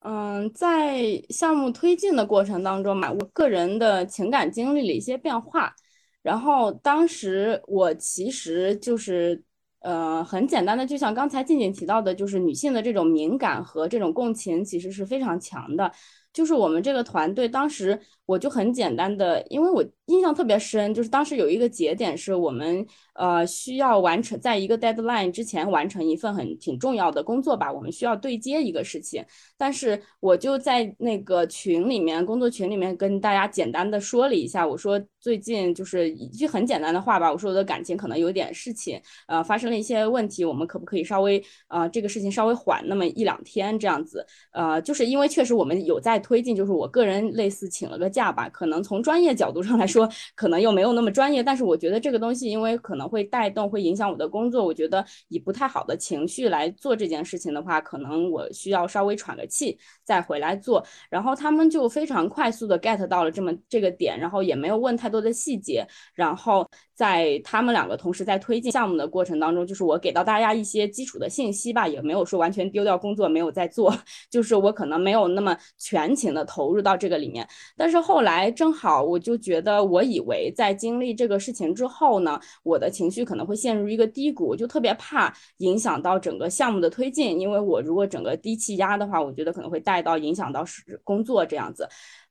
[0.00, 5.74] 嗯，在项目推进的过程当中嘛，我个人的情感经历了一些变化。
[6.22, 9.42] 然后当时我其实就是，
[9.80, 15.90] 呃，很简单的，就像刚才静静提到的，就是女性的这种敏感和这种共情其实是非常强的。
[16.32, 18.00] 就是我们这个团队当时。
[18.28, 29.24] 我就很简单的，因为我印象特别深，就是当时有一个节点是我们呃需要完成，在一个 deadline 之前完成一份很挺重要的工作吧，我们需要对接一个事情。
[29.56, 44.26] 但是我就在那个群里面，工作群里面跟大家简单的说了一下，我说最近就是一句很简单的话吧，我说我的感情可能有点事情，呃，发生了一些问题，我们可不可以稍微呃这个事情稍微缓那么一两天这样子？
[44.52, 48.08] 呃，就是因为确实我们有在推进，就是我个人类似请了个。
[48.08, 60.84] 假吧，可能从专业角度上来说，说可能又没有那么专业，但是我觉得这个东西，因为可能会带动，会影响我的工作，我觉得以不太好的情绪来做这件事情的话，可能我需要稍微喘个气再回来做。
[61.10, 66.68] 然后他们就非常快速的 get 到了这么这个点，然后也没有问太多的细节，然后。
[66.98, 73.96] 在他们两个同时在推进项目的过程当中，就是我给到大家一些基础的信息吧，也没有说完全丢掉工作没有在做，
[74.28, 77.46] 就是我可能没有那么全情的投入到这个里面。
[77.76, 90.64] 但是后来正好我就觉得，我以为在经历这个事情之后呢，我的情绪可能会陷入一个低谷，我就特别怕影响到整个项目的推进，因为我如果整个低气压的话，我觉得可能会带到影响到
[91.04, 91.88] 工作这样子。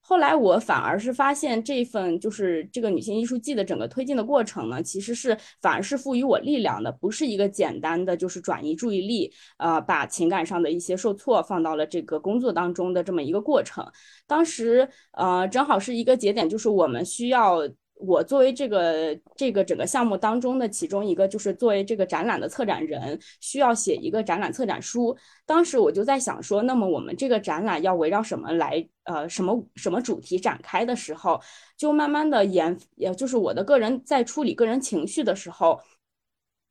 [0.08, 13.86] 后来我反而是发现，这份就是这个女性艺术季的整个推进的过程呢，其实是反而是赋予我力量的，不是一个简单的就是转移注意力，呃，把情感上的一些受挫放到了这个工作当中的这么一个过程。
[14.26, 17.60] 当时，呃，正好是一个节点，就是我们需要。
[18.00, 25.18] 我作为这个这个整个项目当中的其中一个，就是作为这个展览的策展人，需要写一个展览策展书。
[25.46, 31.40] 当时我就在想说，那么我们这个展览要围绕什么来，呃，什么什么主题展开的时候，
[31.76, 35.80] 就慢慢的研，也就是我的个人在处理个人情绪的时候。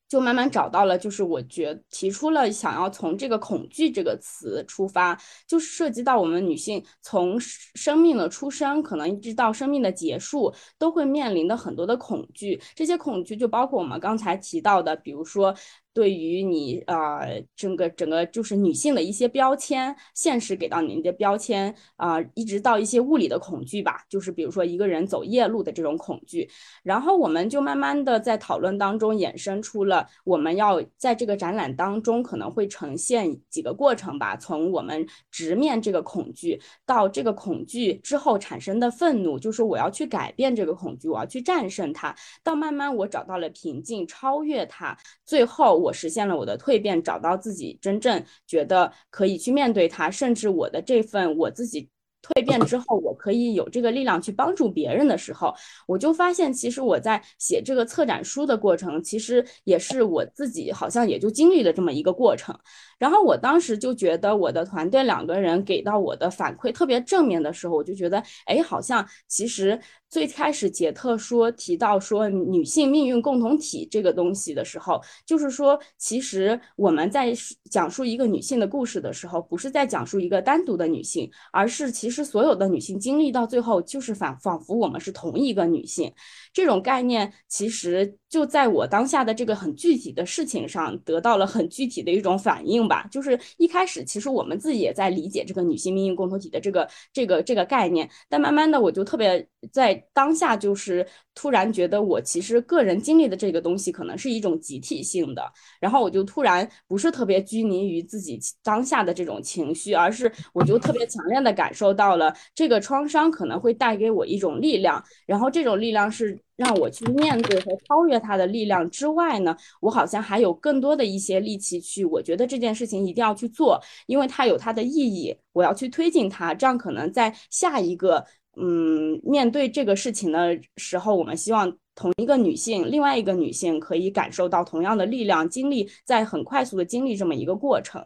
[0.08, 12.60] 就慢慢找到了，就是我觉提出了想要从这个恐惧这个词出发，就是涉及到我们女性从生命的出生，可能一直到生命的结束，都会面临的很多的恐惧。
[12.74, 15.54] 这些恐惧就包括我们刚才提到的，比如说。
[15.96, 26.46] 对于你呃整个整个就是女性的一些标签，现实给到你的标签啊，一直到一些物理的恐惧吧，就是比如说一个人走夜路的这种恐惧，
[26.82, 45.85] 然后我们就慢慢的在讨论当中衍生出了我们要在这个展览当中可能会呈现几个过程吧，从我们直面这个恐惧到这个恐惧之后产生的愤怒，就是我要去改变这个恐惧，我要去战胜它，到慢慢我找到了平静，超越它，最后。
[45.86, 51.88] 我实现了我的蜕变，找到自己真正觉得可以去面对它，甚至我的这份我自己
[52.22, 55.54] 蜕变之后，我可以有这个力量去帮助别人的时候，
[55.86, 62.58] 我就发现，其实我在写这个策展书的过程，其实也是我自己好像也就经历了这么一个过程。
[62.98, 69.80] 然后我当时就觉得我的团队两个人给到我的反馈特别正面的时候，我就觉得，哎，好像其实。
[70.08, 77.34] 最开始杰特说提到说女性命运共同体这个东西的时候，就是说其实我们在
[77.68, 86.12] 讲述一个女性的故事的时候，不是在讲述一个单独的女性，而是其实所有的女性经历到最后，就是仿仿佛我们是同一个女性。
[86.56, 93.06] 这种概念其实就在我当下的这个很具体的事情上得到了很具体的一种反应吧。
[93.10, 105.42] 就是一开始其实我们自己也在理解这个女性命运共同体的这个这个这个概念，但慢慢的我就特别在当下就是突然觉得我其实个人经历的这个东西可能是一种集体性的，
[105.78, 116.40] 然后我就突然不是特别拘泥于自己当下的这种情绪，而是我就特别强烈的感受到了这个创伤可能会带给我一种力量，然后这种力量是。
[116.54, 122.04] 让我去面对和超越它的力量之外呢，我好像还有更多的一些力气去。
[122.04, 126.54] 我觉得这件事情一定要去做，因为它有它的意义，我要去推进它。
[126.54, 128.24] 这样可能在下一个
[128.56, 138.02] 嗯面对这个事情的时候，我们希望同一个女性，另外一个女性可以感受到同样的力量，经历在很快速的经历这么一个过程。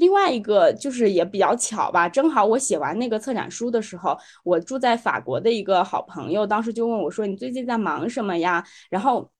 [0.00, 9.30] 另外一个就是也比较巧吧，正好我写完那个策展书的时候，我住在法国的一个好朋友，当时就问我说：“你最近在忙什么呀？”然后。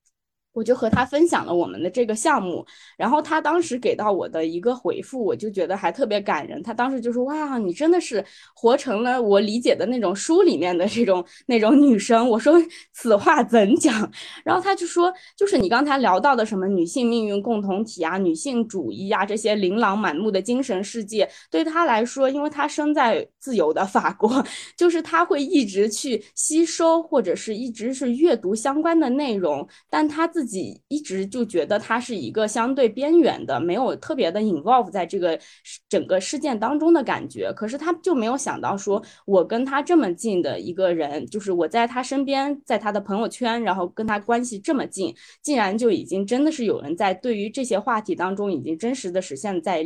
[0.53, 6.61] 我就和他分享了我们的这个项目，然后他当时给到我的一个回复，我就觉得还特别感人。
[6.61, 12.61] 他当时就说：“哇，你真的是活成了我理解的那种书里面的这种那种女生。”我说
[12.93, 14.11] ：“此话怎讲？”
[14.45, 24.45] 然后他就说：“就是你刚才聊到的什么女性命运共同体啊、女性主义啊这些琳琅满目的精神世界，对他来说，因为他生在自由的法国，
[24.77, 35.39] 就是他会一直去吸收或者是一直是阅读相关的内容，但他自。”自己一直就觉得他是一个相对边缘的，没有特别的 involve 在这个
[35.87, 37.53] 整个事件当中的感觉。
[37.55, 49.85] 可是他就没有想到，说我跟他这么近的一个人，就是我在他身边，在他的朋友圈，然后跟他关系这么近，竟然就已经真的是有人在对于这些话题当中，已经真实的实现，在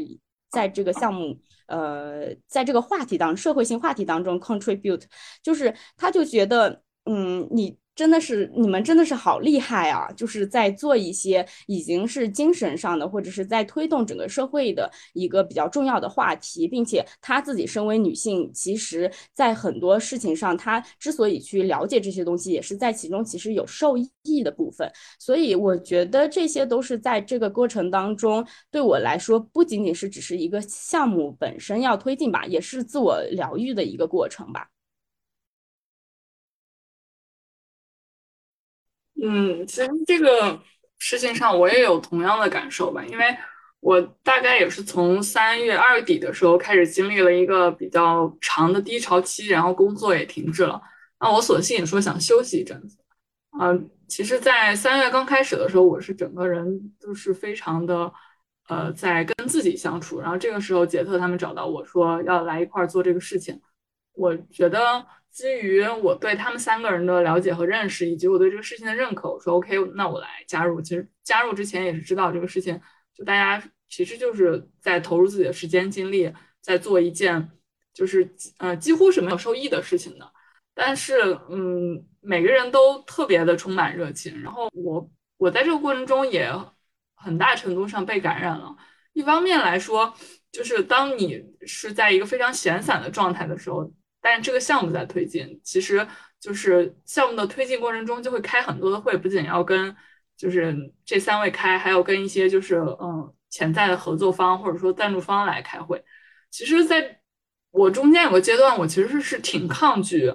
[0.53, 1.37] 在这个项目，
[1.67, 5.03] 呃，在这个话题当社会性话题当中 contribute，
[5.43, 7.77] 就是他就觉得，嗯，你。
[7.95, 10.11] 真的是你们真的是好厉害啊！
[10.17, 24.91] 就是在做一些已经是精神上的，或者是在推动整个社会的一个比较重要的话题，并且她自己身为女性，其实在很多事情上，她之所以去了解这些东西，也是在其中其实有受益的部分。
[25.21, 34.69] 所以我觉得这些都是在这个过程当中，对我来说不仅仅是只是一个项目本身要推进吧，也是自我疗愈的一个过程吧。
[39.23, 40.61] 嗯，其实这个
[40.99, 43.25] 事情上我也有同样的感受吧，因为
[43.81, 50.81] 我大概也是从三月二底的时候开始经历了一个比较长的低潮期，然后工作也停滞了。
[51.21, 52.99] 那我索性也说想休息一阵子。
[53.61, 58.13] 嗯，其实，在三月刚开始的时候，我是整个人都是非常的
[58.69, 60.21] 呃在跟自己相处。
[60.21, 63.61] 然后这个时候，杰特他们找到我说要来一块儿做这个事情，
[64.13, 65.07] 我觉得。
[65.35, 70.81] 基于我对他们三个人的了解和认识，以及我对这个事情的认可，我说 OK，那我来加入。
[70.81, 72.81] 其实加入之前也是知道这个事情，
[73.13, 77.51] 就大家其实就是在投入自己的时间精力，在做一件
[77.93, 80.33] 就是呃几乎是没有收益的事情的。
[80.73, 86.49] 但是嗯，每个人都特别的充满热情，然后我我在这个过程中也
[87.17, 88.77] 很大程度上被感染了。
[89.13, 90.15] 一方面来说，
[90.53, 93.93] 就是当你是在一个非常闲散的状态的时候。
[94.27, 96.09] 但是这个项目在推进，其实
[96.41, 99.95] 就是项目的推进过程中就会开很多的会，不仅要跟
[100.35, 106.03] 就是这三位开，还有跟一些就是嗯潜在的合作方或者说赞助方来开会。
[106.51, 107.21] 其实，在
[107.71, 110.35] 我中间有个阶段，我其实是挺抗拒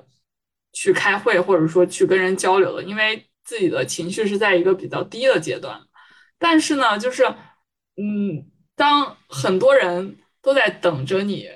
[0.71, 5.81] 去开会或者说去跟人交流的，因为自己的情绪是在一个比较低的阶段。
[6.37, 7.23] 但是呢，就是
[7.97, 11.49] 嗯，当很多人都在等着你，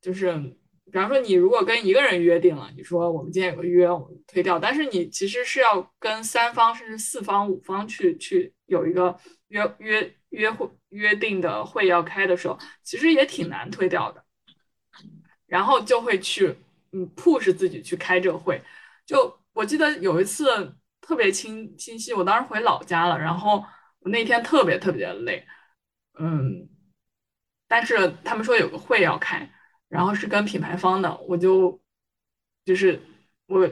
[0.00, 0.56] 就是。
[0.92, 9.18] 比方说，你如果跟一个人约定了，你说我们今天有个约，我们推掉，但是你其实是要跟三方甚至四方、五方去去有一个
[9.48, 14.22] 约约约会约定的会要开的时候，其实也挺难推掉的。
[15.46, 16.54] 然后就会去
[16.92, 18.60] 嗯 push 自己去开这个会。
[19.06, 23.64] 就我记得有一次特别清清晰，我当时回老家了，然后
[24.00, 25.42] 我那天特别特别累，
[26.20, 26.68] 嗯，
[27.66, 29.50] 但是他们说有个会要开。
[29.92, 31.78] 然后是跟品牌方的，我就
[32.64, 32.98] 就是
[33.46, 33.68] 我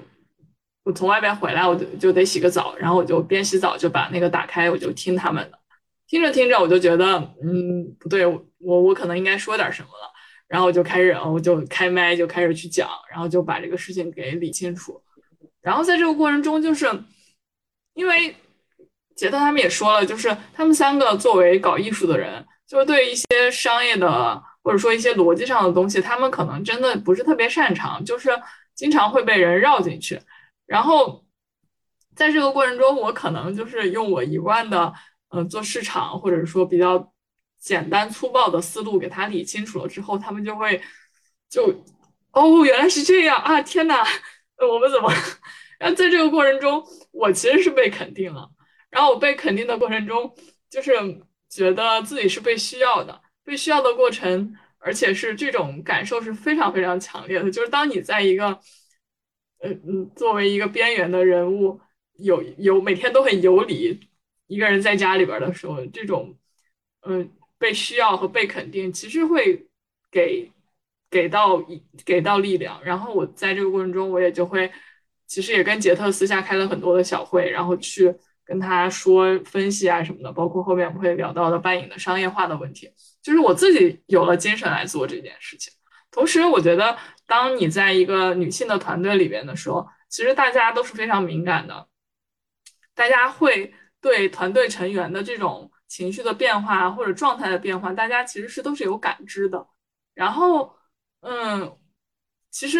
[0.83, 5.59] 我从外边回来，我就就得洗个澡，然后我就边洗澡就把那个打开，我就听他们的，
[6.07, 10.13] 听着听着我就觉得嗯不对，我我可能应该说点什么了，
[10.47, 15.03] 然后我就开始我就开麦就开始去讲，然后就把这个事情给理清楚，
[15.63, 16.87] 然后在这个过程中，就是
[17.95, 18.37] 因为
[19.17, 24.43] 杰特他们也说了，就是他们三个作为搞艺术的人，就是对一些商业的。
[24.63, 28.31] 或者说一些逻辑上的东西，他们可能真的不是特别擅长，就是
[28.75, 30.21] 经常会被人绕进去。
[30.67, 31.25] 然后
[32.15, 34.93] 在这个过程中，我可能就是用我一贯的，
[35.31, 37.13] 嗯，做市场或者说比较
[37.59, 40.81] 简单粗暴的思路给他理清楚了之后，他们就会
[41.49, 41.85] 就
[42.33, 43.61] 哦，原来是这样啊！
[43.63, 44.05] 天呐，
[44.59, 45.13] 我们怎么？
[45.81, 48.49] 然后在这个过程中，我其实是被肯定了。
[48.91, 50.35] 然后我被肯定的过程中，
[50.69, 50.93] 就是
[51.49, 57.51] 觉得自己是被需要的，被需要的过程，而且是这种感受是非常非常强烈的。
[57.51, 58.47] 就是当你在一个，
[59.59, 61.81] 呃嗯，作为一个边缘的人物，
[62.19, 64.01] 有有每天都很游离，
[64.47, 66.35] 一个人在家里边的时候，这种，
[67.03, 69.67] 嗯，被需要和被肯定，其实会
[70.11, 70.51] 给
[71.11, 71.63] 给到
[72.05, 72.83] 给到力量。
[72.85, 74.71] 然后我在这个过程中，我也就会，
[75.27, 78.15] 其实也跟杰特私下开了很多的小会，然后去。
[78.43, 82.91] 跟他说分析啊什么的，包括后面我们会聊到的半影的商业化的问题，
[83.23, 85.73] 就是我自己有了精神来做这件事情。
[86.11, 86.97] 同时，我觉得
[87.27, 91.87] 当你在一个女性的团队里边的时候，其实大家都是非常敏感的，
[92.95, 99.67] 大家会对团队成员的这种情绪的变化或者状态的变化，大家其实是都是有感知的。
[100.15, 100.75] 然后，
[101.21, 101.79] 嗯，
[102.51, 102.79] 其实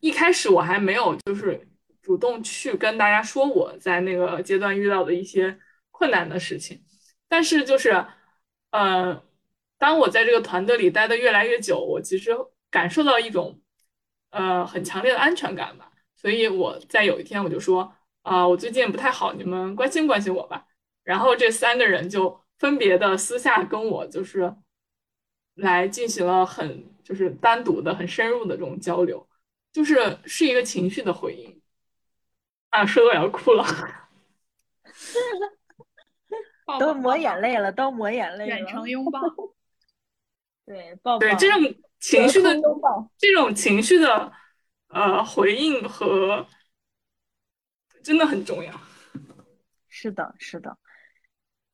[0.00, 1.68] 一开始我还没有就是。
[2.04, 5.58] 主动去跟大家说我在那个阶段遇到的一些
[5.90, 6.84] 困难的事情，
[7.26, 8.04] 但是就是，
[8.72, 9.24] 呃，
[9.84, 12.34] 当我在这个团队里待的越来越久，我其实
[12.70, 13.60] 感受到一种，
[14.30, 15.92] 呃，很强烈的安全感吧。
[16.16, 20.64] 所以我在有一天我就说，啊，我最近不太好，你们关心关心我吧。
[21.02, 24.56] 然后这三个人就分别的私下跟我就是
[25.56, 29.28] 来进行了很就是单独的很深入的这种交流，
[29.70, 31.60] 就是是一个情绪的回应。
[32.70, 33.66] 啊，说的我要哭了，
[36.80, 38.56] 都抹眼泪了，都抹眼泪了。
[38.56, 39.20] 远程 拥抱，
[40.66, 41.18] 对，抱抱。
[41.18, 41.60] 对这种
[42.00, 44.32] 情绪的拥抱，这种情绪的
[44.88, 46.46] 呃回应和
[48.02, 48.72] 真的很重要。
[49.88, 50.76] 是的，是的，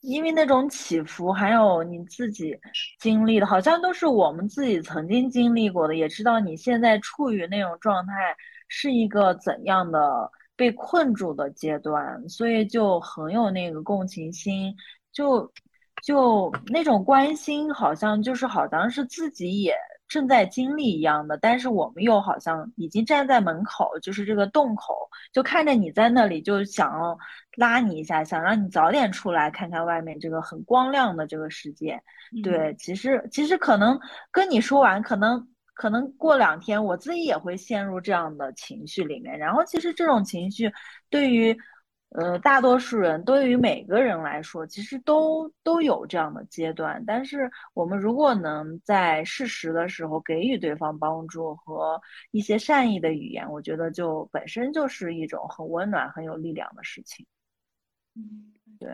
[0.01, 2.59] 因为那种起伏，还有你自己
[2.99, 8.37] 经历的，好像都是我们自己曾经经历过的，也知道你现在处于那种状态
[8.69, 10.31] 是一个怎样的。
[10.57, 14.77] 被困住的阶段，所以就很有那个共情心，
[15.11, 15.51] 就
[16.03, 19.75] 就那种关心，好像就是好像是自己也
[20.09, 27.17] 正在经历一样的，但是我们又好像已经站在门口，就是这个洞口，就看着你在那里，就想
[27.57, 32.01] 拉你一下，想让你早点出来看看外面这个很光亮的这个世界。
[32.43, 33.99] 对，其实其实可能
[34.31, 35.47] 跟你说完，可能。
[35.73, 40.71] 可能过两天我自己也会陷入这样的情绪里面，然后其实这种情绪
[41.09, 41.57] 对于
[42.11, 47.03] 呃大多数人，对于每个人来说，其实都都有这样的阶段。
[47.07, 52.01] 但是我们如果能在适时的时候给予对方帮助和
[52.31, 57.27] 一些善意的语言，我觉得就本身就是一种很温暖、很有力量的事情。
[58.15, 58.47] 嗯。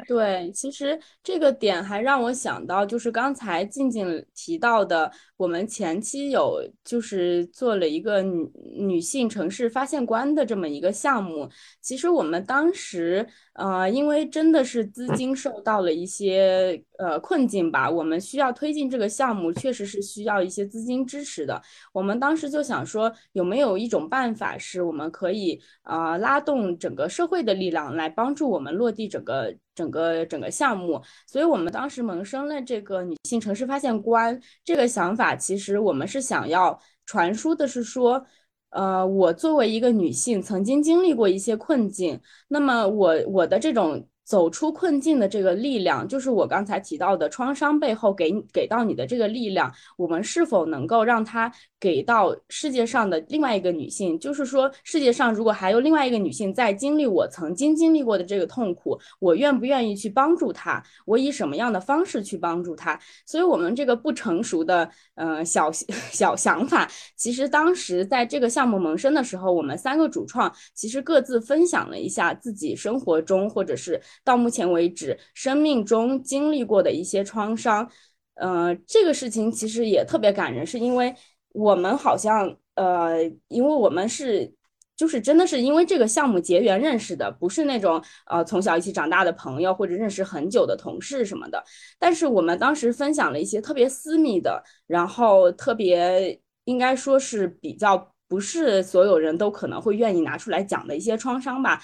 [0.05, 11.49] 对，其实这个点还让我想到，就是刚才静静提到的，我们前期有就是做了一个女女性城市发现官的这么一个项目。
[11.80, 21.61] 其实我们当时，呃，因为真的是资金受到了一些呃困境吧，我们需要推进这个项目，确实是需要一些资金支持的。
[21.93, 29.55] 我们当时就想说，有没有一种办法，是我们可以呃拉动整个社会的力量来帮助我们落地整个。
[29.76, 35.26] 整个整个项目，所以我们当时萌生了这个女性城市发现官这个想法。
[35.35, 38.27] 其实我们是想要传输的是说，
[38.70, 44.07] 呃，我作为一个女性，曾经经历过一些困境，那么我我的这种。
[44.27, 49.72] 走出困境的这个力量，就是我刚才提到的创伤背后给给到你的这个力量。
[49.97, 54.18] 我们是否能够让它给到世界上的另外一个女性？
[54.18, 60.83] 就是说，世界上如果还有另外一个女性在经历我曾经经历过的这个痛苦，我愿不愿意去帮助她？
[61.05, 62.99] 我以什么样的方式去帮助她？
[63.24, 65.70] 所以，我们这个不成熟的呃小
[66.11, 74.01] 小想法，其实当时在这个项目萌生的时候，我们三个主创其实各自分享了一下自己生活中或者是。
[74.25, 77.91] 到目前为止，生命中经历过的一些创伤，
[78.35, 81.14] 呃，这个事情其实也特别感人，是因为
[81.51, 84.53] 我们好像，呃，因为我们是，
[84.97, 91.62] 就是真的是因为这个项目结缘认识的，不是那种呃从小一起长大的朋友或者认识很久的同事什么的。
[91.99, 101.81] 但是我们当时分享了一些特别私密的，然后特别应该说是比较不是所有人都可能会愿意拿出来讲的一些创伤吧。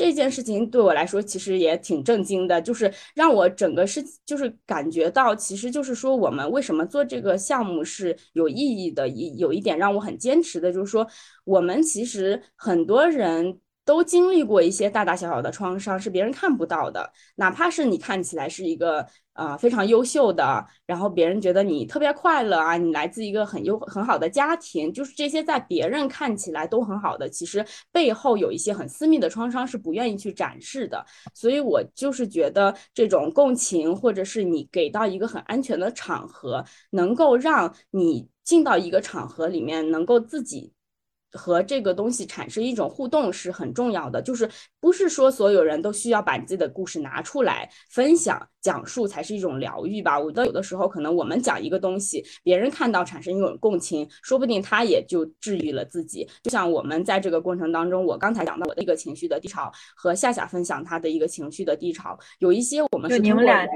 [0.00, 11.06] 这件事情对我来说其实也挺震惊的，就是让我整个是就是感觉到，其实就是说我们为什么做这个项目是有意义的，一有一点让我很坚持的，就是说
[11.44, 17.12] 我们其实很多人都经历过一些大大小小的创伤，是别人看不到的。
[17.36, 31.04] 哪怕是你看起来是一个啊非常优秀的，然后别人觉得你特别快乐啊，你来自一个很优很好的家庭，就是这些在别人看起来都很好的，其实背后有一些很私密的创伤是不愿意去展示的。
[31.34, 40.72] 所以我就是觉得这种共情，或者是你给到一个很安全的场合，能够让你进到一个场合里面，能够自己。
[41.32, 44.48] 和这个东西产生一种互动是很重要的，就是
[44.80, 50.18] 不是说所有人都需要把自己的故事拿出来分享、讲述才是一种疗愈吧？
[50.18, 56.28] 我觉得有的时候可能我们讲一个东西，别人看到产生一种共情，说不定他也就治愈了自己。
[56.42, 63.66] 就像我们在这个过程当中，我刚才讲到我的一个情绪的低潮，和夏夏分享她的一个情绪的低潮，有一些我们是你们俩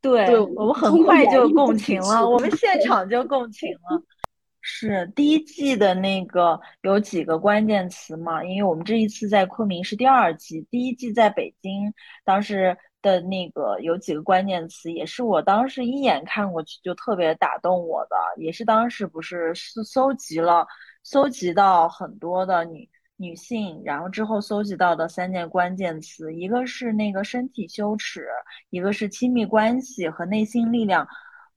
[0.00, 4.02] 对，我们很快就共情了，我们现场就共情了。
[4.62, 8.42] 是第一季的那个有几个关键词嘛？
[8.44, 11.92] 因为我们这一次在昆明是第二季，第一季在北京，
[12.24, 20.64] 当时的那个有几个关键词，也是我当时一眼看过去就特别打动我的，也是当时不是搜搜集了，
[21.02, 28.28] 搜集到很多的女女性，然后之后搜集到的三件关键词，一个是那个身体羞耻，
[28.70, 31.08] 一个是亲密关系和内心力量。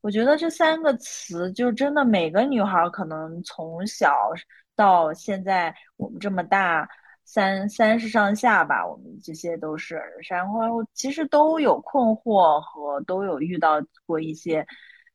[0.06, 4.30] 我觉得这三个词就真的每个女孩可能从小
[4.76, 6.88] 到现在我们这么大
[7.24, 10.00] 三三十上下吧，我们这些都是，
[10.30, 14.64] 然后其实都有困惑和都有遇到过一些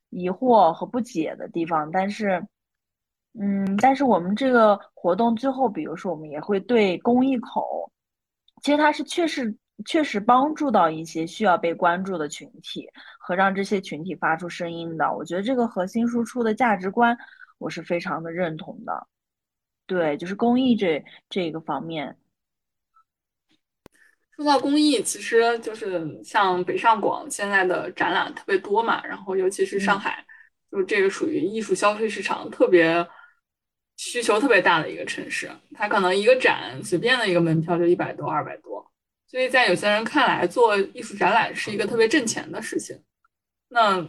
[0.09, 2.45] 疑惑和不解的地方，但是，
[3.39, 7.89] 嗯，但是我们这个活动最后，比如说我们也会对公益口，
[8.61, 9.57] 其实它是确实。
[9.85, 17.17] 确实帮助到一些需要被关注的群体和让这些群体发出声音的，我觉得这个核心输出的价值观
[17.59, 19.07] 我是非常的认同的。
[19.87, 22.17] 对，就是公益这这个方面。
[24.37, 30.25] 说到公益，其实就是像北上广现在的展览特别多嘛，然后尤其是上海，
[30.71, 33.07] 就这个属于艺术消费市场特别
[33.97, 38.90] 需求特别大的一个城市，它可能一个展随便的一个门票就一百多、二百多。
[39.31, 43.01] 所以在有些人看来，做艺术展览是一个特别挣钱的事情。
[43.69, 44.05] 那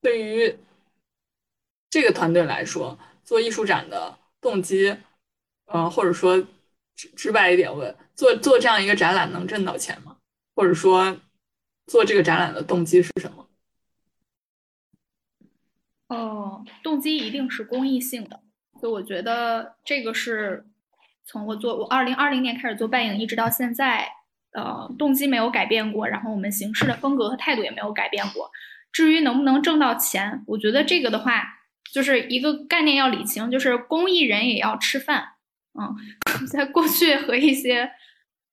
[0.00, 0.56] 对于
[1.90, 4.96] 这个团队来说，做艺术展的动机，
[5.66, 6.40] 嗯，或者说
[6.94, 10.16] 直直白一点问，做做这样一个展览能挣到钱吗？
[10.54, 11.18] 或者说
[11.88, 13.48] 做这个展览的动机是什么？
[16.06, 18.40] 哦，动机一定是公益性的。
[18.78, 20.64] 所以我觉得这个是。
[21.26, 24.08] 从我做我二零二零年开始做半影，一直到现在，
[24.52, 28.50] 呃，动机没有改变过，然后我们形式的风格和态度也没有改变过。
[28.92, 31.42] 至于能不能挣到钱，我觉得这个的话，
[31.92, 35.24] 就是一个概念要理清，就是公益人也要吃饭。
[35.76, 35.96] 嗯，
[36.46, 37.90] 在过去和一些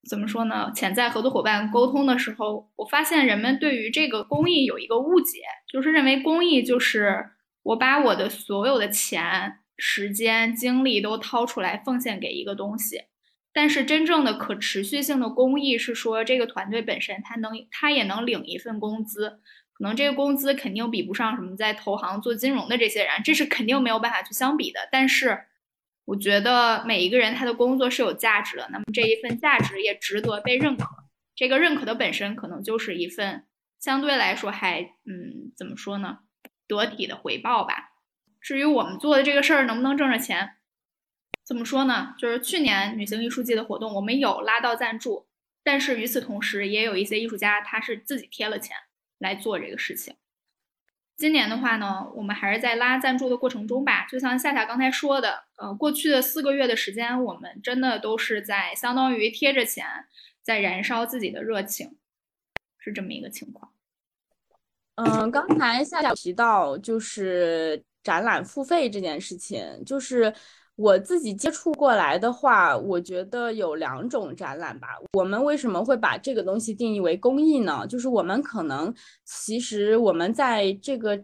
[0.09, 5.41] 怎么说呢，潜在合作伙伴沟通的时候，我发现人们对于这个公益有一个误解，
[5.71, 9.59] 就是认为公益就是我把我的所有的钱。
[9.83, 13.05] 时间精力都掏出来奉献给一个东西，
[13.51, 19.41] 但是真正的可持续性的公益是说，这个团队本身他能他也能领一份工资，
[19.73, 24.87] 可能这个工资肯定比不上什么在投行做金融的这些人，这是肯定没有办法去相比的。
[24.91, 25.45] 但是
[26.05, 30.85] 我觉得每一个人他的工作是有价值的，那么这一份价值也值得被认可。
[31.35, 33.47] 这个认可的本身可能就是一份
[33.79, 36.19] 相对来说还嗯怎么说呢
[36.67, 37.90] 得体的回报吧。
[38.41, 40.57] 至于我们做的这个事儿能不能挣着钱，
[41.45, 42.15] 怎么说呢？
[42.17, 45.27] 就是去年女性艺术季的活动，我们有拉到赞助，
[45.63, 48.75] 但是与此同时，也有一些艺术家他是自己贴了钱
[49.19, 50.15] 来做这个事情。
[51.17, 54.07] 今年的话呢，我们还是在拉赞助的过程中吧。
[54.07, 59.85] 就像夏夏刚才说的，呃，过去的四个月的时间，我们真的都是在相当于贴着钱，
[60.41, 61.95] 在燃烧自己的热情，
[62.79, 63.71] 是这么一个情况。
[64.95, 67.83] 嗯，刚才夏夏提到就是。
[68.03, 70.33] 展览付费这件事情，就是
[70.75, 74.87] 我自己接触过来的话，我觉得有两种展览吧。
[75.13, 77.85] 我们为什么会把这个东西定义为公益呢？
[77.87, 78.93] 就是我们可能
[79.25, 81.21] 其实我们在这个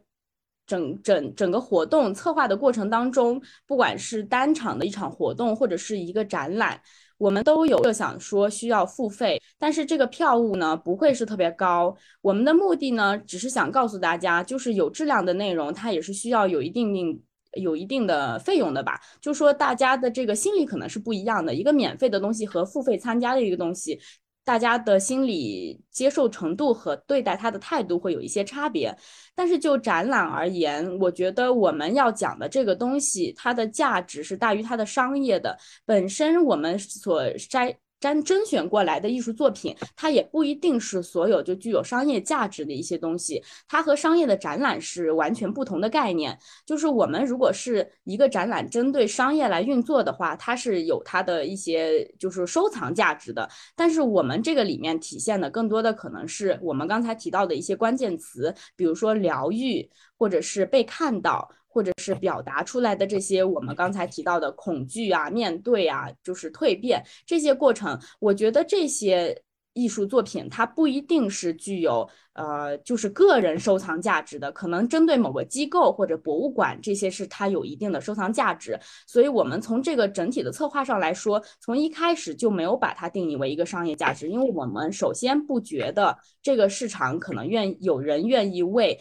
[0.66, 6.80] 整整整个活动策划的过程当中，不管是单场的一场活动，或者是一个展览。
[7.18, 11.96] 我们都有设想说需要付费，但是这个票务呢不会是特别高。
[12.22, 17.22] 我们的目的呢，只是想告诉大家，就是有质量的内容，它也是需要有一定定
[17.54, 19.00] 有一定的费用的吧。
[19.20, 24.00] 就说大家的这个心理可能是不一样的，一个免费的东西和付费参加的一个东西。
[24.48, 28.98] 大家的心理接受程度和对待他的态度会有一些差别，
[29.36, 35.58] 但是就展览而言，我觉得我们要讲的这个东西，它的价值是大于它的商业的。
[35.86, 46.38] 本身我们所筛甄甄选过来的艺术作品，它也不一定是所有就具有商业价值的一些东西，它和商业的展览是完全不同的概念。
[46.66, 53.50] 就是我们如果是一个展览针对商业来运作的话，它是有它的一些就是收藏价值的。
[53.76, 61.50] 但是我们这个里面体现的更多的可能是我们刚才提到的一些关键词，比如说疗愈，或者是被看到。
[61.78, 69.40] 或者是表达出来的这些我们刚才提到的恐惧啊、面对啊、就是蜕变这些过程，我觉得这些
[69.74, 78.80] 艺术作品它不一定是具有呃就是个人收藏价值的，可能针对某个机构或者博物馆这些是它有一定的收藏价值。
[79.06, 89.00] 所以，我们从这个整体的策划上来说，从一开始就没有把它定义为一个商业价值，因为我们首先不觉得这个市场可能愿有人愿意为。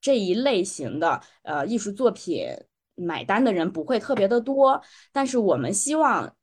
[0.00, 2.46] 这一类型的呃艺术作品
[2.94, 4.82] 买单的人不会特别的多，
[5.12, 6.34] 但是我们希望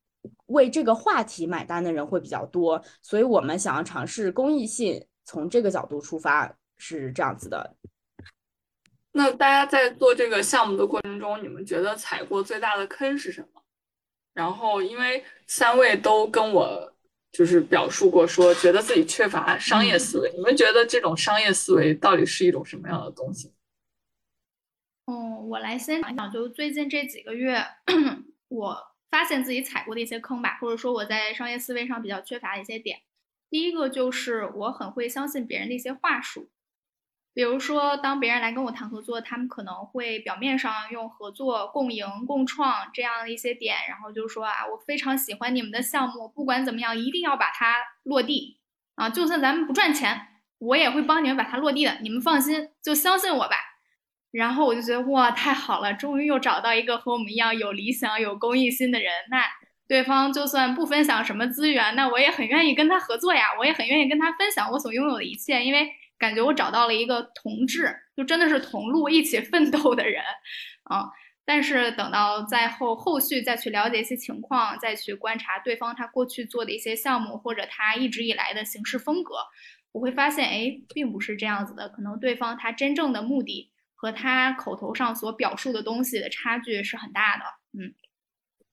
[0.48, 7.76] 为这个话题买单的人会比较多，所以我们想要尝试公益性，从这个角度出发是这样子的。
[9.12, 13.62] 那大家在做这个项目的过程中，你们觉得踩过最大的坑是什么？
[14.34, 16.95] 然后因为三位都跟我。
[17.38, 20.32] 就是表述过说，觉得自己缺乏商业思维。
[20.34, 23.52] 你们觉得这种商业思维到底是一种什么样的东西？
[25.08, 27.62] 嗯，我来先讲讲，就最近这几个月，
[28.48, 28.78] 我
[29.12, 33.00] 发现自己踩过的一些坑吧，或者说我在商业思维上比较缺乏的一些点。
[33.50, 36.50] 第一个就是我很会相信别人的一些话术。
[37.36, 48.62] 比如说，当别人来跟我谈合作，他们可能会表面上用合作、共赢、共创这样的一些点，然后就说啊，我非常喜欢你们的项目，不管怎么样，一定要把它落地
[48.96, 49.10] 啊！
[49.10, 50.28] 就算咱们不赚钱，
[50.60, 53.58] 我也会帮你们把它落地的，你们放心，就相信我吧。
[54.32, 59.12] 然后我就觉得哇，太好了，终于又找到一个和我们一样有理想、有公益心的人。
[59.30, 59.44] 那
[59.90, 65.90] 对方就算不分享什么资源，那我也很愿意跟他合作呀，我也很愿意跟他分享我所拥有的一切，因为。
[66.18, 70.24] 感觉我找到了一个同志，就真的是同路一起奋斗的人，
[70.84, 71.10] 啊！
[71.44, 79.36] 但是等到在后后续再去了解一些情况，再去观察对方他过去做的一些项目，或者他一直以来的行事风格，
[79.92, 81.90] 我会发现，哎，并不是这样子的。
[81.90, 87.44] 可能对方他真正的目的和他口头上所表述的东西的差距是很大的。
[87.78, 87.94] 嗯，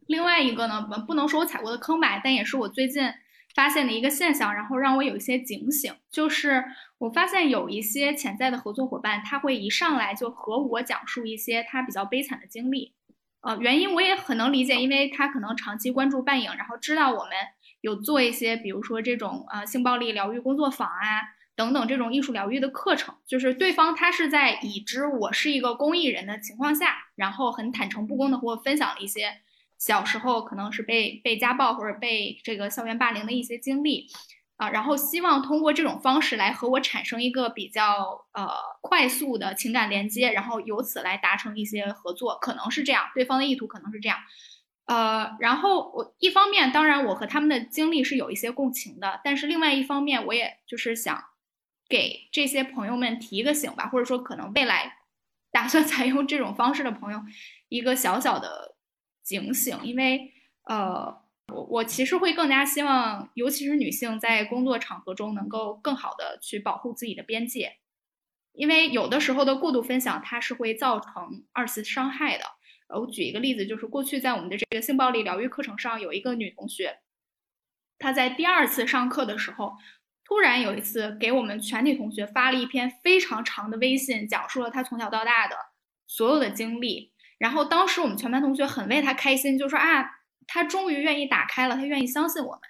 [0.07, 3.12] 另外一个呢，不能说我踩过的坑吧，但也是我最近。
[3.55, 6.64] 发现的一个现象，然后让我有一些警醒，就是
[7.03, 12.92] 我发现有一些潜在的合作伙伴，他会一上来就和我讲述一些他比较悲惨的经历，
[13.40, 17.32] 呃，原因我也很能理解，因为他可能长期关注半影，然后知道我们
[17.80, 21.22] 有做一些，比如说这种呃性暴力疗愈工作坊啊
[21.57, 29.40] 等等这种艺术疗愈的课程，就是对方他是在已知我是一个公益人的情况下，然后很坦诚不公的和我分享了一些。
[29.76, 34.07] 小时候可能是被被家暴或者被这个校园霸凌的一些经历，
[34.62, 38.48] 啊，然后希望通过这种方式来和我产生一个比较呃
[38.80, 44.18] 快速的情感连接，然后由此来达成一些合作，可能是这样，对方的意图可能是这样，
[44.86, 51.24] 呃，然后我一方面当然我和他们的经历是有一些共情的，但是另外一方面我也就是想
[51.88, 54.98] 给这些朋友们提个醒吧，或者说可能未来
[55.50, 57.20] 打算采用这种方式的朋友
[57.68, 58.72] 一个小小的。
[59.24, 60.32] 警醒，因为
[60.64, 61.22] 呃，
[61.53, 67.76] 我我其实会更加希望，尤其是女性在工作场合中能够更好的去保护自己的边界，
[68.53, 72.44] 因为有的时候的过度分享，它是会造成二次伤害的。
[72.88, 76.98] 呃，我举一个例子，就是过去在我们的这个性暴力疗愈课程上，有一个女同学，
[77.98, 79.74] 她在第二次上课的时候，
[80.24, 85.57] 突然有一次给我们全体同学发了一篇非常长的微信，讲述了她从小到大的
[86.07, 87.12] 所有的经历。
[87.38, 90.09] 然后当时我们全班同学很为她开心，就说啊，
[90.47, 92.61] 他终于愿意打开了，他愿意相信我们。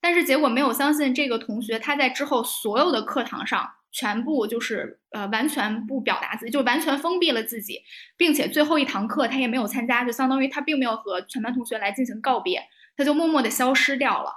[0.00, 7.80] 但是结果没有相信这个同学，他在之后所有的课堂上全部就是呃完全不表达自己，就完全封闭了自己，
[8.16, 12.62] 并且最后一堂课他也没有参加，就相当于他并没有和全班同学来进行告别，
[12.96, 14.32] 他就默默的消失掉了。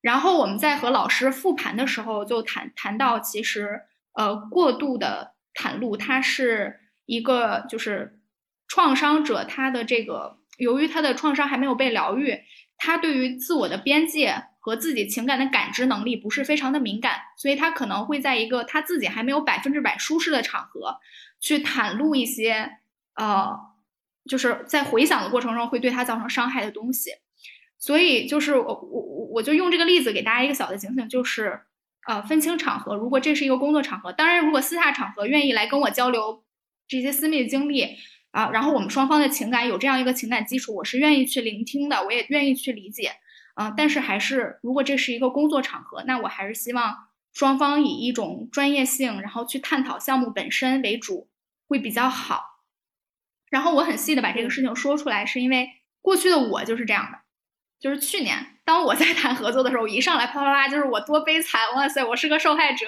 [0.00, 8.16] 然后我们在和老师复盘的时候就谈谈到，其实呃过度的袒露，它是一个就是。
[8.72, 12.38] 创伤者他的这个，由于他的创伤还没有被疗愈，
[12.76, 20.98] 他对于自我的边界和自己情感的感知能力不是非常的敏感，所以他可能会在一个他自己还没有百分之百舒适的场合，
[21.40, 22.70] 去袒露一些，
[23.16, 23.58] 呃，
[24.28, 27.10] 就是在回想的过程中会对他造成伤害的东西。
[27.78, 29.02] 所以就是我我
[29.32, 31.60] 我就用这个例子给大家一个小的警醒，就是
[32.06, 36.44] 呃分清场合，如果这是一个工作场合，当然如果私下场合愿意来跟我交流
[36.86, 37.96] 这些私密经历。
[38.30, 43.12] 啊，然后我们双方的情感有这样一个情感基础，我是愿意去聆听的，我也愿意去理解。
[43.56, 46.94] 嗯，但是还是如果这是一个工作场合，那我还是希望
[47.32, 51.28] 双方以一种专业性，然后去探讨项目本身为主，
[51.68, 52.42] 会比较好。
[53.50, 55.68] 然后我很细的把这个事情说出来，是因为
[56.00, 57.18] 过去的我就是这样的，
[57.80, 62.86] 就是去年当我在谈合作的时候，一上来啪啪啪就是我多悲惨，哇塞，我是个受害者，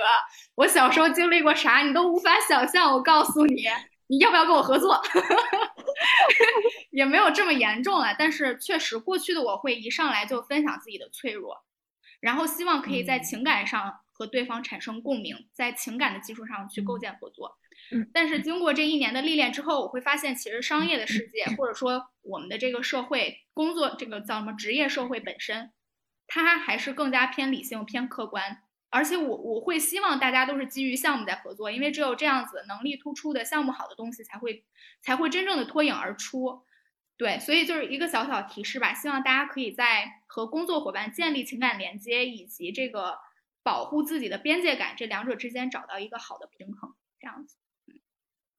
[0.54, 2.92] 我小时候经历过啥你都无法想象。
[2.92, 3.64] 我告诉你，
[4.12, 5.00] 你要不要跟我合作？
[6.92, 11.64] 也没有这么严重了，但是确实过去的我会一上来就分享自己的脆弱，
[12.20, 17.56] 然后希望可以在情感上和对方产生共鸣，在情感的基础上去构建合作。
[18.12, 25.72] 但是经过这一年的历练之后，我会发现，其实商业的世界，或者说我们的这个社会工作，这个叫什么职业社会本身，
[26.26, 28.58] 它还是更加偏理性、偏客观。
[28.92, 34.64] 而且我我会希望大家都是基于项目在合作，因为只有这样子能力突出的项目好的东西才会
[35.00, 36.62] 才会真正的脱颖而出。
[37.16, 43.16] 对，所以就是一个小小提示吧，希望大家可以在和工作伙伴建立情感连接以及这个
[43.62, 47.56] 保护自己的边界感这两者之间找到一个好的平衡，这样子。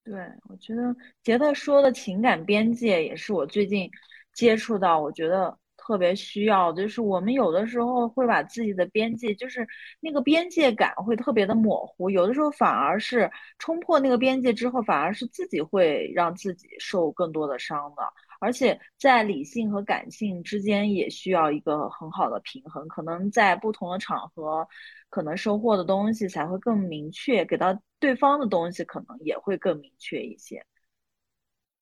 [0.03, 0.13] 对，
[0.49, 3.89] 我觉得杰特说的情感边界也是我最近
[4.33, 6.71] 接触到，我觉得特别需要。
[6.73, 9.67] 就是我们有的时候会把自己的边界，就是
[9.99, 13.29] 那个边界感会特别的模糊，有的时候反而是
[13.59, 18.03] 冲破那个边界之后，反而是自己会让自己受更多的伤的。
[18.39, 24.67] 而且在理性和感性之间也需要一个很好的平衡，可能在不同的场合。
[25.09, 30.65] 可能收获的东西才会更明确，给到对方的东西可能也会更明确一些。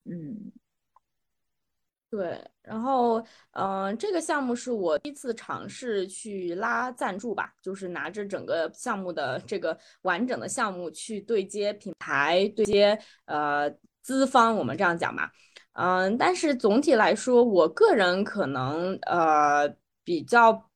[0.04, 0.52] 嗯，
[2.12, 2.40] 对。
[2.62, 13.68] 然后，嗯，这个项目是我第一次尝试去拉赞助吧，就是拿着整个项目的这个完整的项目去对接品牌、对接呃
[14.04, 15.32] 资方，我们这样讲吧。
[15.74, 19.68] 嗯，但是总体来说，我个人可能呃
[20.04, 20.68] 比较。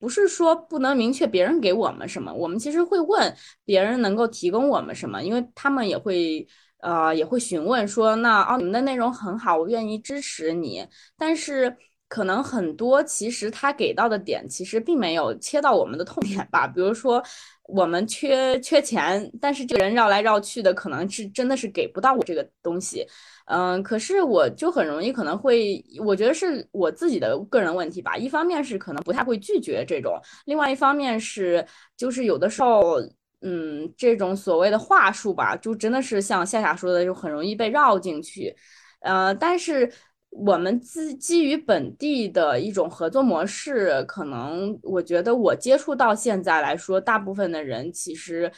[0.00, 6.46] 不是说不能明确别人给我们什么，我们其实会问别人能够提供我们什么，因为他们也会
[6.80, 11.76] 呃也会询问说，那哦你们的内容很好，我愿意支持你，但是
[12.08, 17.22] 可能很多其实他给到的点其实并没有切到我们的痛点吧，比如说
[17.64, 23.06] 我们缺缺钱，但是这个人绕来绕去的，可能是真的是给不到我这个东西。
[23.50, 28.16] 嗯，可是我就很容易可能会，我觉得是我自己的个人问题吧。
[28.16, 31.66] 一方面是可能不太会拒绝这种，另外一方面是
[31.96, 32.98] 就是有的时候，
[33.40, 38.54] 嗯，这种所谓的话术吧，就真的是像夏夏说的，就很容易被绕进去。
[39.00, 39.90] 呃，但是
[40.30, 48.50] 我们基基于本地的一种合作模式，可能我觉得我接触到现在来说，大部分的人其实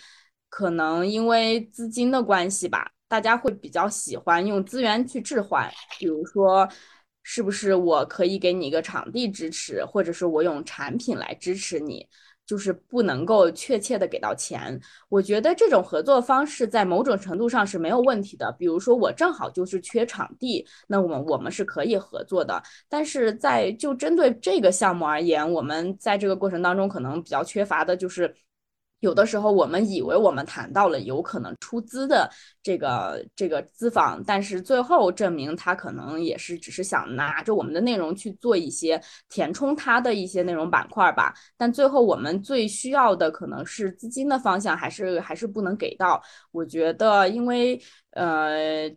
[0.49, 2.91] 可能因为资金的关系吧。
[3.07, 5.69] 大家会比较喜欢用资源去置换，
[5.99, 6.69] 比如说，
[7.25, 12.09] 是不是我可以给你一个场地支持，或者是我用产品来支持你，
[12.51, 14.81] 就是不能够确切的给到钱。
[15.09, 18.51] 我觉得这种合作方式在某种程度上是没有问题的。
[18.59, 22.61] 比如说我正好就是缺场地，那我们我们是可以合作的。
[22.89, 28.35] 但是在就针对这个项目而言，我们在这个过程当中可能比较缺乏的就是。
[29.01, 32.31] 有的时候，我们以为我们谈到了有可能出资的
[32.63, 41.35] 这个这个资方，但是最后证明他可能也是只是想拿着我们的内容去做一些填充他的一些内容板块吧。
[41.57, 46.23] 但最后我们最需要的可能是资金的方向，还是还是不能给到。
[46.53, 47.81] 我觉得，因为
[48.13, 48.91] 呃。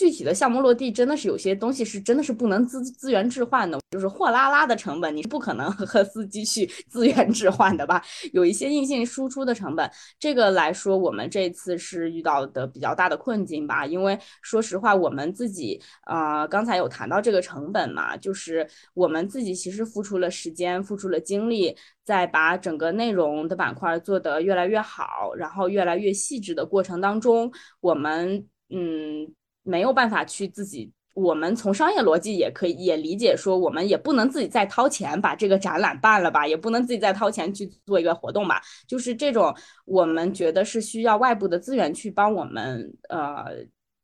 [0.00, 8.02] 具体的项目落地，真的是有些东西是真的是不能资资源置换的，就是货拉拉的成本，你是不可能 和司机去资源置换的吧？
[8.32, 13.84] 有一些硬性输出的成本，这个来说，我们这次是遇到的比较大的困境吧。
[13.84, 29.30] 因为说实话，我们自己啊，刚才有谈到这个成本嘛，就是我们自己其实付出了时间，付出了精力，在把整个内容的板块做得越来越好，然后越来越细致的过程当中，我们嗯。
[29.62, 39.54] 没有办法去自己，我们从商业逻辑也可以也理解说，我们也不能自己再掏钱把这个展览办了吧，也不能自己再掏钱去做一个活动吧，就是这种
[39.84, 43.44] 我们觉得是需要外部的资源去帮我们，呃，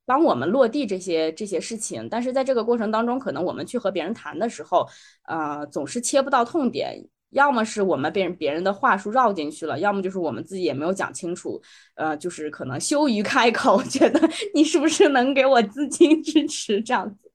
[0.04, 2.08] 帮我们落地这些这些事情。
[2.08, 4.86] 但是在这个过程当中，可能我们去和别人谈的时候，
[5.26, 7.08] 呃，总是切不到痛点。
[7.30, 11.60] 要么是我们被别人的话术绕进去了，要么就是我们自己也没有讲清楚，
[11.94, 14.20] 呃，就是可能羞于开口， 觉得
[14.54, 17.32] 你是不是能给我资金支持这样子。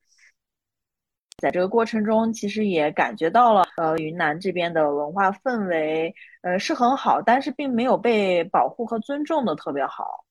[1.38, 10.24] 在这个过程中，其实也感觉到了，呃，云南这边的文化氛围，呃，是很好，但是并没有被保护和尊重的特别好。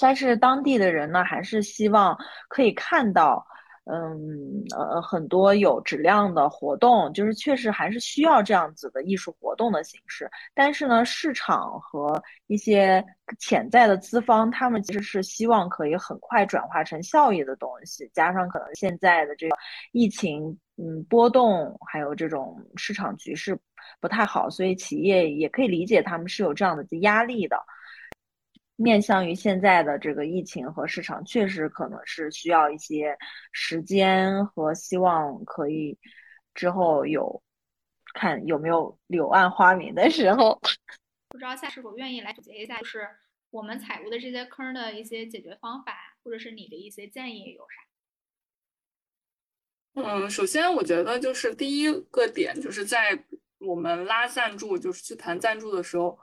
[0.00, 2.16] 但是当地的人呢，还是希望
[2.48, 3.46] 可以看到。
[3.84, 10.30] 嗯呃很多有质量的活动，就是确实还是需要这样子的艺术活动的形式。
[10.54, 13.04] 但是呢，市场和一些
[13.38, 18.08] 潜在的资方，他们其实是希望可以很快转化成效益的东西。
[18.12, 19.56] 加上可能现在的这个
[19.92, 23.58] 疫情，嗯，波动还有这种市场局势
[24.00, 27.56] 不太好，所以企业也可以理解他们是有这样的压力的。
[28.82, 33.14] 面向于现在的这个疫情和市场，确实可能是需要一些
[33.52, 35.98] 时间和希望，可以
[36.54, 37.42] 之后有
[38.14, 40.58] 看有没有柳暗花明的时候。
[41.28, 43.06] 不知道夏是否愿意来总结一下，就是
[43.50, 47.82] 我们踩过的这些坑的一些解决方法，或者是你的一些建议有啥？
[50.02, 53.22] 嗯，首先我觉得就是第一个点，就是在
[53.58, 56.18] 我们拉赞助，就是去谈赞助的时候。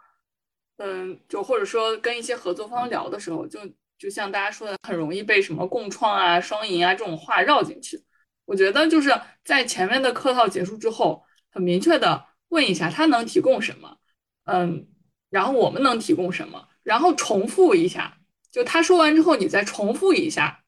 [0.78, 3.60] 嗯，就或者说跟一些合作方聊的时候，就
[3.98, 8.04] 就像大家说的，很容易被什么共创啊、双赢啊这种话绕进去。
[8.46, 9.12] 我觉得就是
[9.44, 13.98] 在前面的客套结束之后，很明确的问一下他能提供什么，
[14.46, 14.88] 嗯，
[15.30, 18.18] 然后我们能提供什么，然后重复一下，
[18.52, 20.64] 就他说完之后，你再重复一下。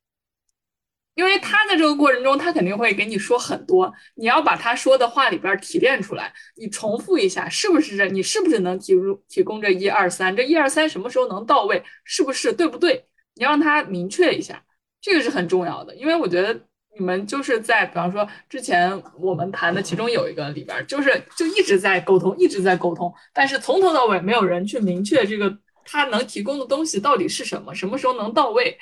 [1.20, 8.06] 因为他在这个过程中，他肯定会给你说很多，你要把他说的话里边提炼出来，你重复一下，是不是这？
[8.06, 10.34] 你是不是能提入提供这一二三？
[10.34, 11.84] 这一二三什么时候能到位？
[12.06, 13.06] 是不是对不对？
[13.36, 14.64] 你让他明确一下，
[15.02, 15.94] 这个是很重要的。
[15.94, 16.58] 因为我觉得
[16.98, 25.54] 你们就是在，比方说之前我们谈的其中有一个里边，就是就一直在沟通，一直在沟通，但是从头到尾没有人去明确这个
[25.84, 28.78] 他能提供的东西到底是什么，什么时候能到位。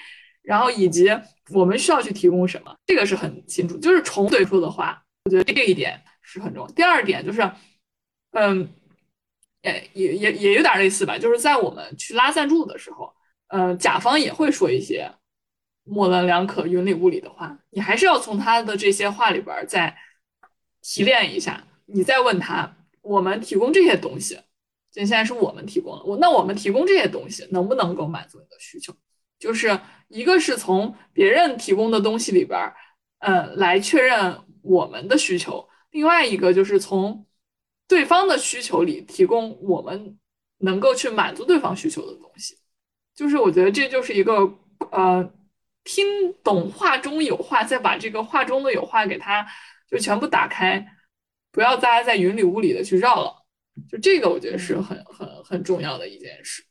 [0.48, 1.10] 然后以及
[1.50, 3.78] 我们需要去提供什么，这个是很清楚。
[3.80, 6.72] 就是重嘴说的话，我觉得这一点是很重要。
[6.72, 7.52] 第二点就是，
[8.32, 8.70] 嗯，
[9.62, 13.14] 也也也也有点类似吧，就是在我们去拉赞助的时候，
[13.50, 15.12] 嗯，甲方也会说一些
[15.84, 19.93] 模棱两可、云里雾里的话，你还是要从他的这些话里边再
[20.82, 24.39] 提炼一下，你再问他，我们提供这些东西，
[24.93, 28.95] 这现在是我们提供的，我那我们提供这些东西能不能够满足你的需求？
[29.40, 32.76] 就是一个是从别人提供的东西里边儿，
[33.20, 37.26] 呃，来确认我们的需求；另外一个就是从
[37.88, 40.18] 对方的需求里提供我们
[40.60, 42.58] 能够去满足对方需求的东西。
[43.16, 44.34] 就是我觉得这就是一个
[44.92, 45.34] 呃，
[45.84, 49.48] 听懂话中有话，再把这个话中的有话给他
[49.90, 50.86] 就全部打开，
[51.52, 53.46] 不要大家在云里雾里的去绕了。
[53.90, 56.64] 就这个，我觉得是很很很重要的一件事。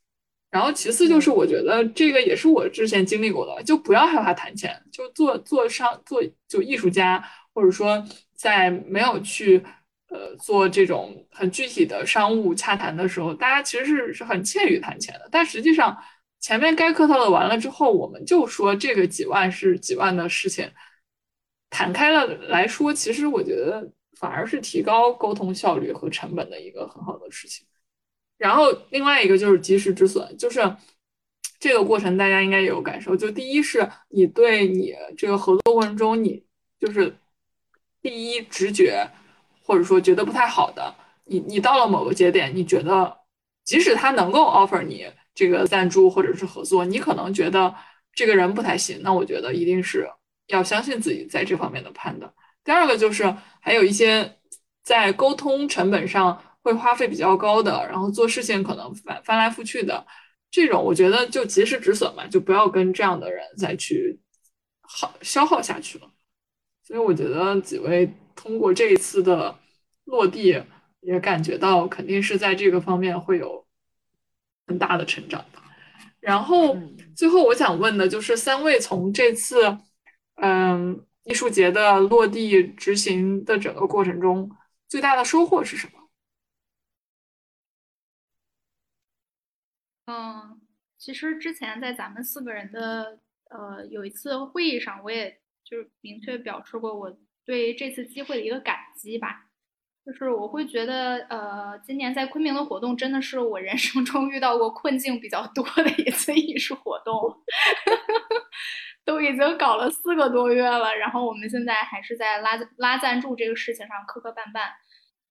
[0.49, 7.23] 然后其次就是，我觉得这个也是我之前经历过的，就不要害怕谈钱，就做做商做就艺术家，
[7.53, 9.61] 或者说在没有去
[10.09, 15.27] 呃做这种很具体的商务洽谈的时候，大家其实是是很怯于谈钱的。
[15.29, 15.95] 但实际上
[16.39, 20.71] 前面该客套的完了之后，我们就说这个几万是几万的事情，
[21.69, 27.67] 谈开了来说，其实我觉得反而是提高沟通效率和成本的一个很好的事情。
[28.37, 30.61] 然后另外一个就是及时止损，就是
[31.59, 33.15] 这个过程大家应该也有感受。
[33.15, 36.43] 就第一是你对你这个合作过程中，你
[36.79, 37.17] 就是
[37.99, 39.09] 第一直觉
[39.63, 40.93] 或者说觉得不太好的，
[41.25, 43.17] 你你到了某个节点，你觉得
[43.63, 47.73] 即使他能够 offer 你这个赞助或者是合作，你可能觉得
[48.13, 48.99] 这个人不太行。
[49.01, 50.07] 那我觉得一定是
[50.45, 52.31] 要相信自己在这方面的判断。
[52.63, 54.37] 第二个就是还有一些
[54.83, 56.39] 在沟通成本上。
[56.67, 60.05] 会花费比较高的，然后做事情可能翻翻来覆去的，
[60.51, 64.19] 这种我觉得就及时止损嘛，就不要跟这样的人再去
[64.81, 66.11] 耗消耗下去了。
[66.83, 69.57] 所以我觉得几位通过这一次的
[70.03, 70.61] 落地，
[70.99, 73.65] 也感觉到肯定是在这个方面会有
[74.67, 75.59] 很大的成长的。
[76.19, 76.77] 然后
[77.15, 79.77] 最后我想问的就是三位从这次
[80.35, 84.51] 嗯艺术节的落地执行的整个过程中，
[84.89, 85.93] 最大的收获是什么？
[90.09, 90.61] 嗯，
[91.07, 93.17] 其实之前在咱们四个人的
[93.49, 95.31] 呃有一次会议上，我也
[95.63, 99.45] 就是明确表示过我对这次机会的一个感激吧。
[100.05, 107.33] 就是我会觉得，呃，今年在昆明的活动真的是我人生 中遇到过困境比较多的一次艺术活动，
[109.05, 114.71] 都已经搞了四个多月了，然后我们现在还是在拉拉赞助这个事情上磕磕绊绊。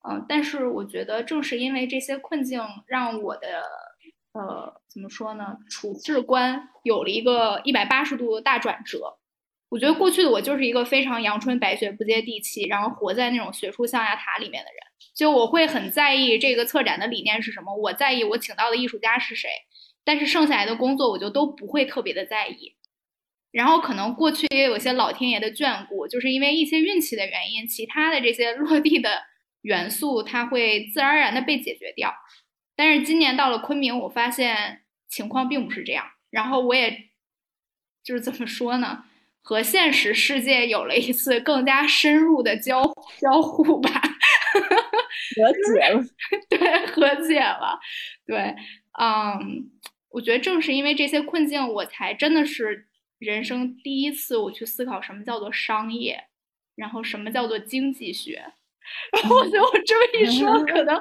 [0.09, 3.62] 嗯，但是我觉得正是因为这些困境，让我的。
[4.37, 5.57] 呃，怎么说呢？
[5.70, 9.16] 处事观有了一个一百八十度的大转折。
[9.68, 14.78] 我觉得过去的我就是一个非常阳春白雪、不接地气，然后活在那种学术象牙塔里面的人。
[15.14, 19.49] 就我会很在意这个策展的理念是什么，我在意我请到的艺术家是谁，
[20.05, 22.76] 但是剩下来的工作我就都不会特别的在意。
[23.51, 29.22] 然后可能过去也有些老天爷的眷顾，就是因为一些运气的原因，其他的这些落地的
[29.62, 32.14] 元素它会自然而然的被解决掉。
[32.77, 36.05] 但是今年到了昆明，我发现情况并不是这样。
[36.31, 37.09] 然后我也
[38.05, 39.05] 就是怎么说呢，
[39.43, 42.83] 和现实世界有了一次更加深入的交
[43.18, 43.91] 交互吧，
[45.37, 46.05] 和解了，
[46.49, 47.79] 对，和解了，
[48.27, 48.55] 对，
[49.01, 49.70] 嗯，
[50.11, 52.87] 我觉得正是因为这些困境，我才真的是。
[53.18, 56.24] 人生第一次，我去思考什么叫做商业，
[56.74, 58.53] 然后什么叫做经济学。
[59.12, 60.97] 然后我觉得我这么一说，可能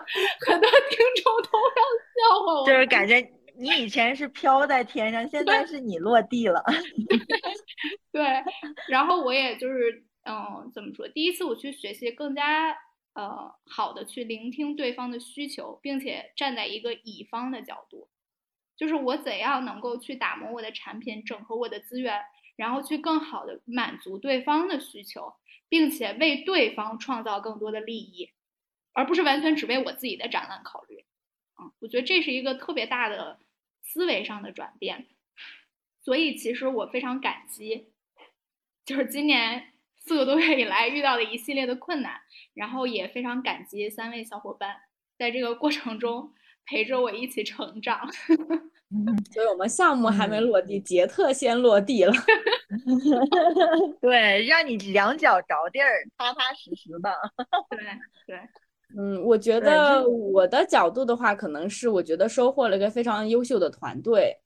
[0.46, 1.82] 很多听众都要
[2.14, 2.66] 笑话我。
[2.66, 3.20] 就是感觉
[3.58, 6.64] 你以前是飘在天上，现在是你落地了。
[8.12, 8.24] 对，
[8.90, 11.08] 然后我也就是，嗯，怎么说？
[11.10, 12.72] 第一次我去学习，更加
[13.14, 18.10] 呃好的去聆听对方的需求，并且站在一个乙方的角度。
[18.78, 22.22] 就是我怎样能够去打磨我的产品，整合我的资源，
[22.58, 25.34] 然后去更好的满足对方的需求，
[25.70, 28.32] 并且为对方创造更多的利益，
[28.94, 31.06] 而不是完全只为我自己的展览考虑。
[31.60, 33.40] 嗯，我觉得这是一个特别大的
[33.82, 35.08] 思维上的转变。
[36.02, 37.94] 所以其实我非常感激，
[38.86, 42.22] 就是今年四个多月以来遇到的一系列的困难，
[42.54, 44.82] 然后也非常感激三位小伙伴
[45.18, 46.34] 在这个过程中。
[46.68, 48.10] 陪着我一起成长，
[49.34, 52.14] 所以我们项目还没落地，杰特先落地了。
[54.00, 57.12] 对，让你两脚着地儿，踏踏实实的。
[57.70, 57.80] 对
[58.28, 58.40] 对，
[58.98, 64.38] 嗯，我觉得我的角度的话，可能是我觉得收获了一个非常优秀的团队。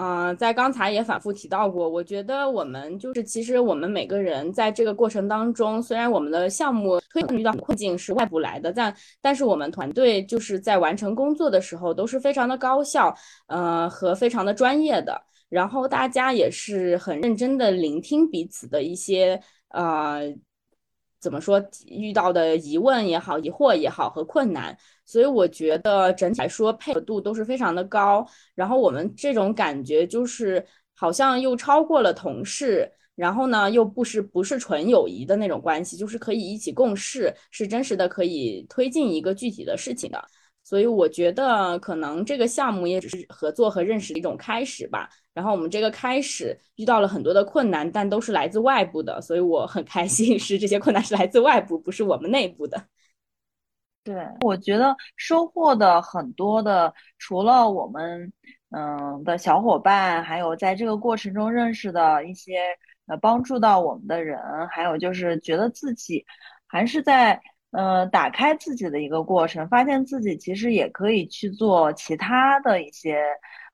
[0.00, 13.12] 嗯，在刚才也反复提到过，我觉得我们就是其实我们每个人在这个过程当中，虽然我们的项目推遇到困境是外部来的，但但是我们团队就是在完成工作的时候都是非常的高效，
[13.48, 19.40] 呃和非常的专业的，然后大家也是很认真的聆听彼此的一些
[19.70, 20.32] 呃。
[21.20, 24.78] 怎么说遇到的疑问也好，疑惑也好和困难，
[25.08, 28.26] 所以我觉得整体来说配合度都是非常的高。
[28.54, 30.62] 然后我们这种感觉就是
[30.94, 40.22] 好像又超过了同事，然后呢又不是不是纯友谊的那种关系，就是可以一起共事，是真实的可以推进一个具体的事情的。
[40.62, 45.08] 所以我觉得可能这个项目也只是合作和认识的一种开始吧。
[45.32, 52.84] 然后我们这个开始遇到了很多的困难，但都是来自外部的，所以我很开心， 是这些困难是来自外部，不是我们内部的。
[54.04, 58.32] 对，我觉得收获的很多的，除了我们
[58.70, 62.58] 嗯的小伙伴，还有在这个过程中认识的一些
[63.06, 64.38] 呃帮助到我们的人，
[64.68, 66.24] 还有就是觉得自己
[66.66, 67.40] 还是在
[67.72, 73.22] 呃打开自己的一个过程，发现自己其实也可以去做其他的一些。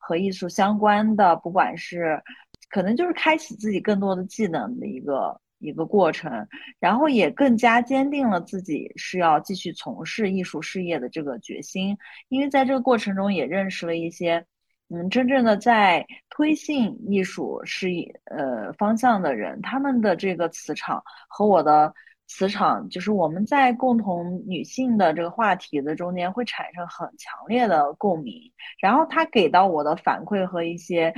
[0.06, 2.22] 和艺术相关的，不管是
[2.68, 6.46] 可能就是开启自己更多的技能的一个一个过程，
[6.78, 11.96] 然后也更加坚定了自己是要继续从事艺术事业的这个决心。
[12.28, 14.44] 因为在这个过程中也认识了一些，
[14.88, 21.92] 嗯，真正的在推进艺术事业呃方向的人，他们的这个磁场和我的。
[22.26, 28.50] 磁场就是我们在共同女性的这个话题的中间会产生很强烈的共鸣，
[28.80, 31.14] 然后他给到我的反馈和一些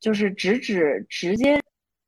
[0.00, 1.60] 就是直指直接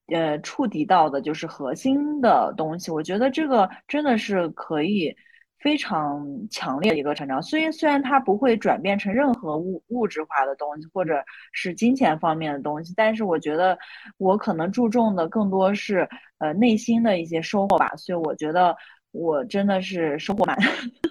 [0.09, 5.15] 呃触及到的就是核心的东西，我觉得这个真的是可以。
[5.59, 11.23] 非常强烈的一个成长，虽然虽然它不会转变成任何物物质化的东西，或者
[11.53, 13.79] 是金钱方面的东西，但是我觉得
[14.19, 16.09] 我可能注重的更多是
[16.39, 18.77] 呃内心的一些收获吧，所以我觉得
[19.13, 20.59] 我真的是收获满，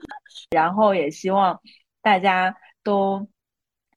[0.51, 1.57] 然后也希望
[2.01, 2.53] 大家
[2.83, 3.25] 都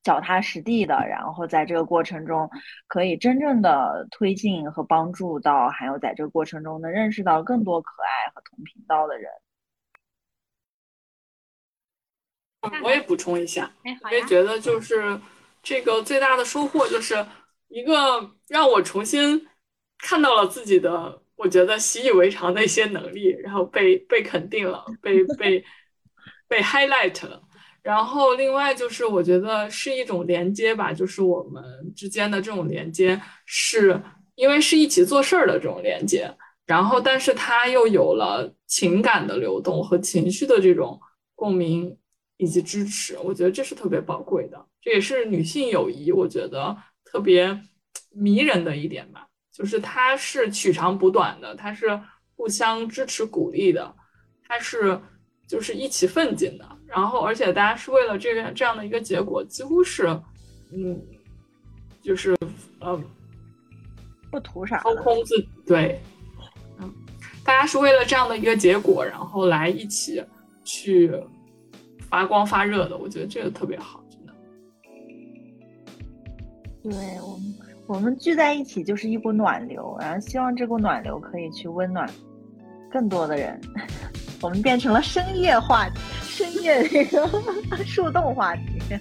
[0.04, 2.48] 脚踏实地的，然后在这个过程中
[2.86, 9.30] 可以真正的推进和帮助到，还有在这个过程中能认识到更多可爱和同频道的人。
[12.82, 13.70] 我也补充一下，
[14.04, 15.18] 我也觉得就是
[15.62, 17.26] 这个最大的收获就是
[17.68, 19.46] 一个让我重新
[19.98, 25.64] 看到了自己的，我觉得习以为常的一些能力，然后被被肯定了，被被
[26.48, 27.42] 被 highlight 了。
[27.84, 31.62] 然后另外就是我觉得是一种连接吧，就是我们
[31.94, 34.02] 之间的这种连接，是
[34.34, 36.28] 因为是一起做事儿的这种连接，
[36.66, 41.00] 然后但是它又有了情感的流动和情绪的这种
[41.36, 41.96] 共鸣。
[42.36, 47.56] 以及支持，我觉得这是特别宝贵的，这也是女性友谊，我觉得特别
[48.10, 51.98] 迷人的一点吧，就是它是取长补短的，它是
[52.34, 53.94] 互相支持鼓励的，
[54.48, 55.00] 它是
[55.48, 60.06] 就是一起奋进的，然后而且大家是为了这个这样的一个结果，几乎是
[60.72, 61.00] 嗯，
[62.00, 62.36] 就是
[62.78, 62.98] 呃
[64.30, 66.00] 不图啥掏空自己对，
[66.78, 66.92] 嗯，
[67.44, 70.24] 大家是为了这样的一个结果，然后来一起
[70.62, 71.12] 去
[72.08, 74.32] 发光发热的，我觉得这个特别好，真的。
[76.82, 77.54] 对我们，
[77.88, 82.08] 我们聚在一起就是一股暖流，然后希望这股暖流可以去温暖
[82.90, 83.60] 更多的人。
[84.44, 85.98] 我们变成了深夜话题，
[86.28, 87.26] 深夜那个
[87.86, 88.62] 树洞话题。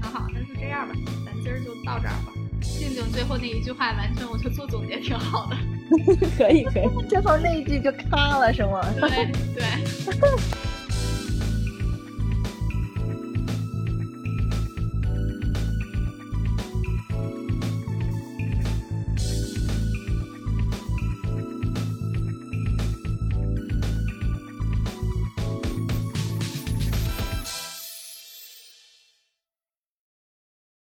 [0.00, 0.94] 好好，那就这样吧，
[1.26, 2.32] 咱今儿就到这儿吧。
[2.62, 5.56] 静静最后那一句话，完全我觉得做总结挺好的。
[6.38, 8.80] 可 以可以，最后那一句就咔了，是吗？
[8.98, 9.62] 对对。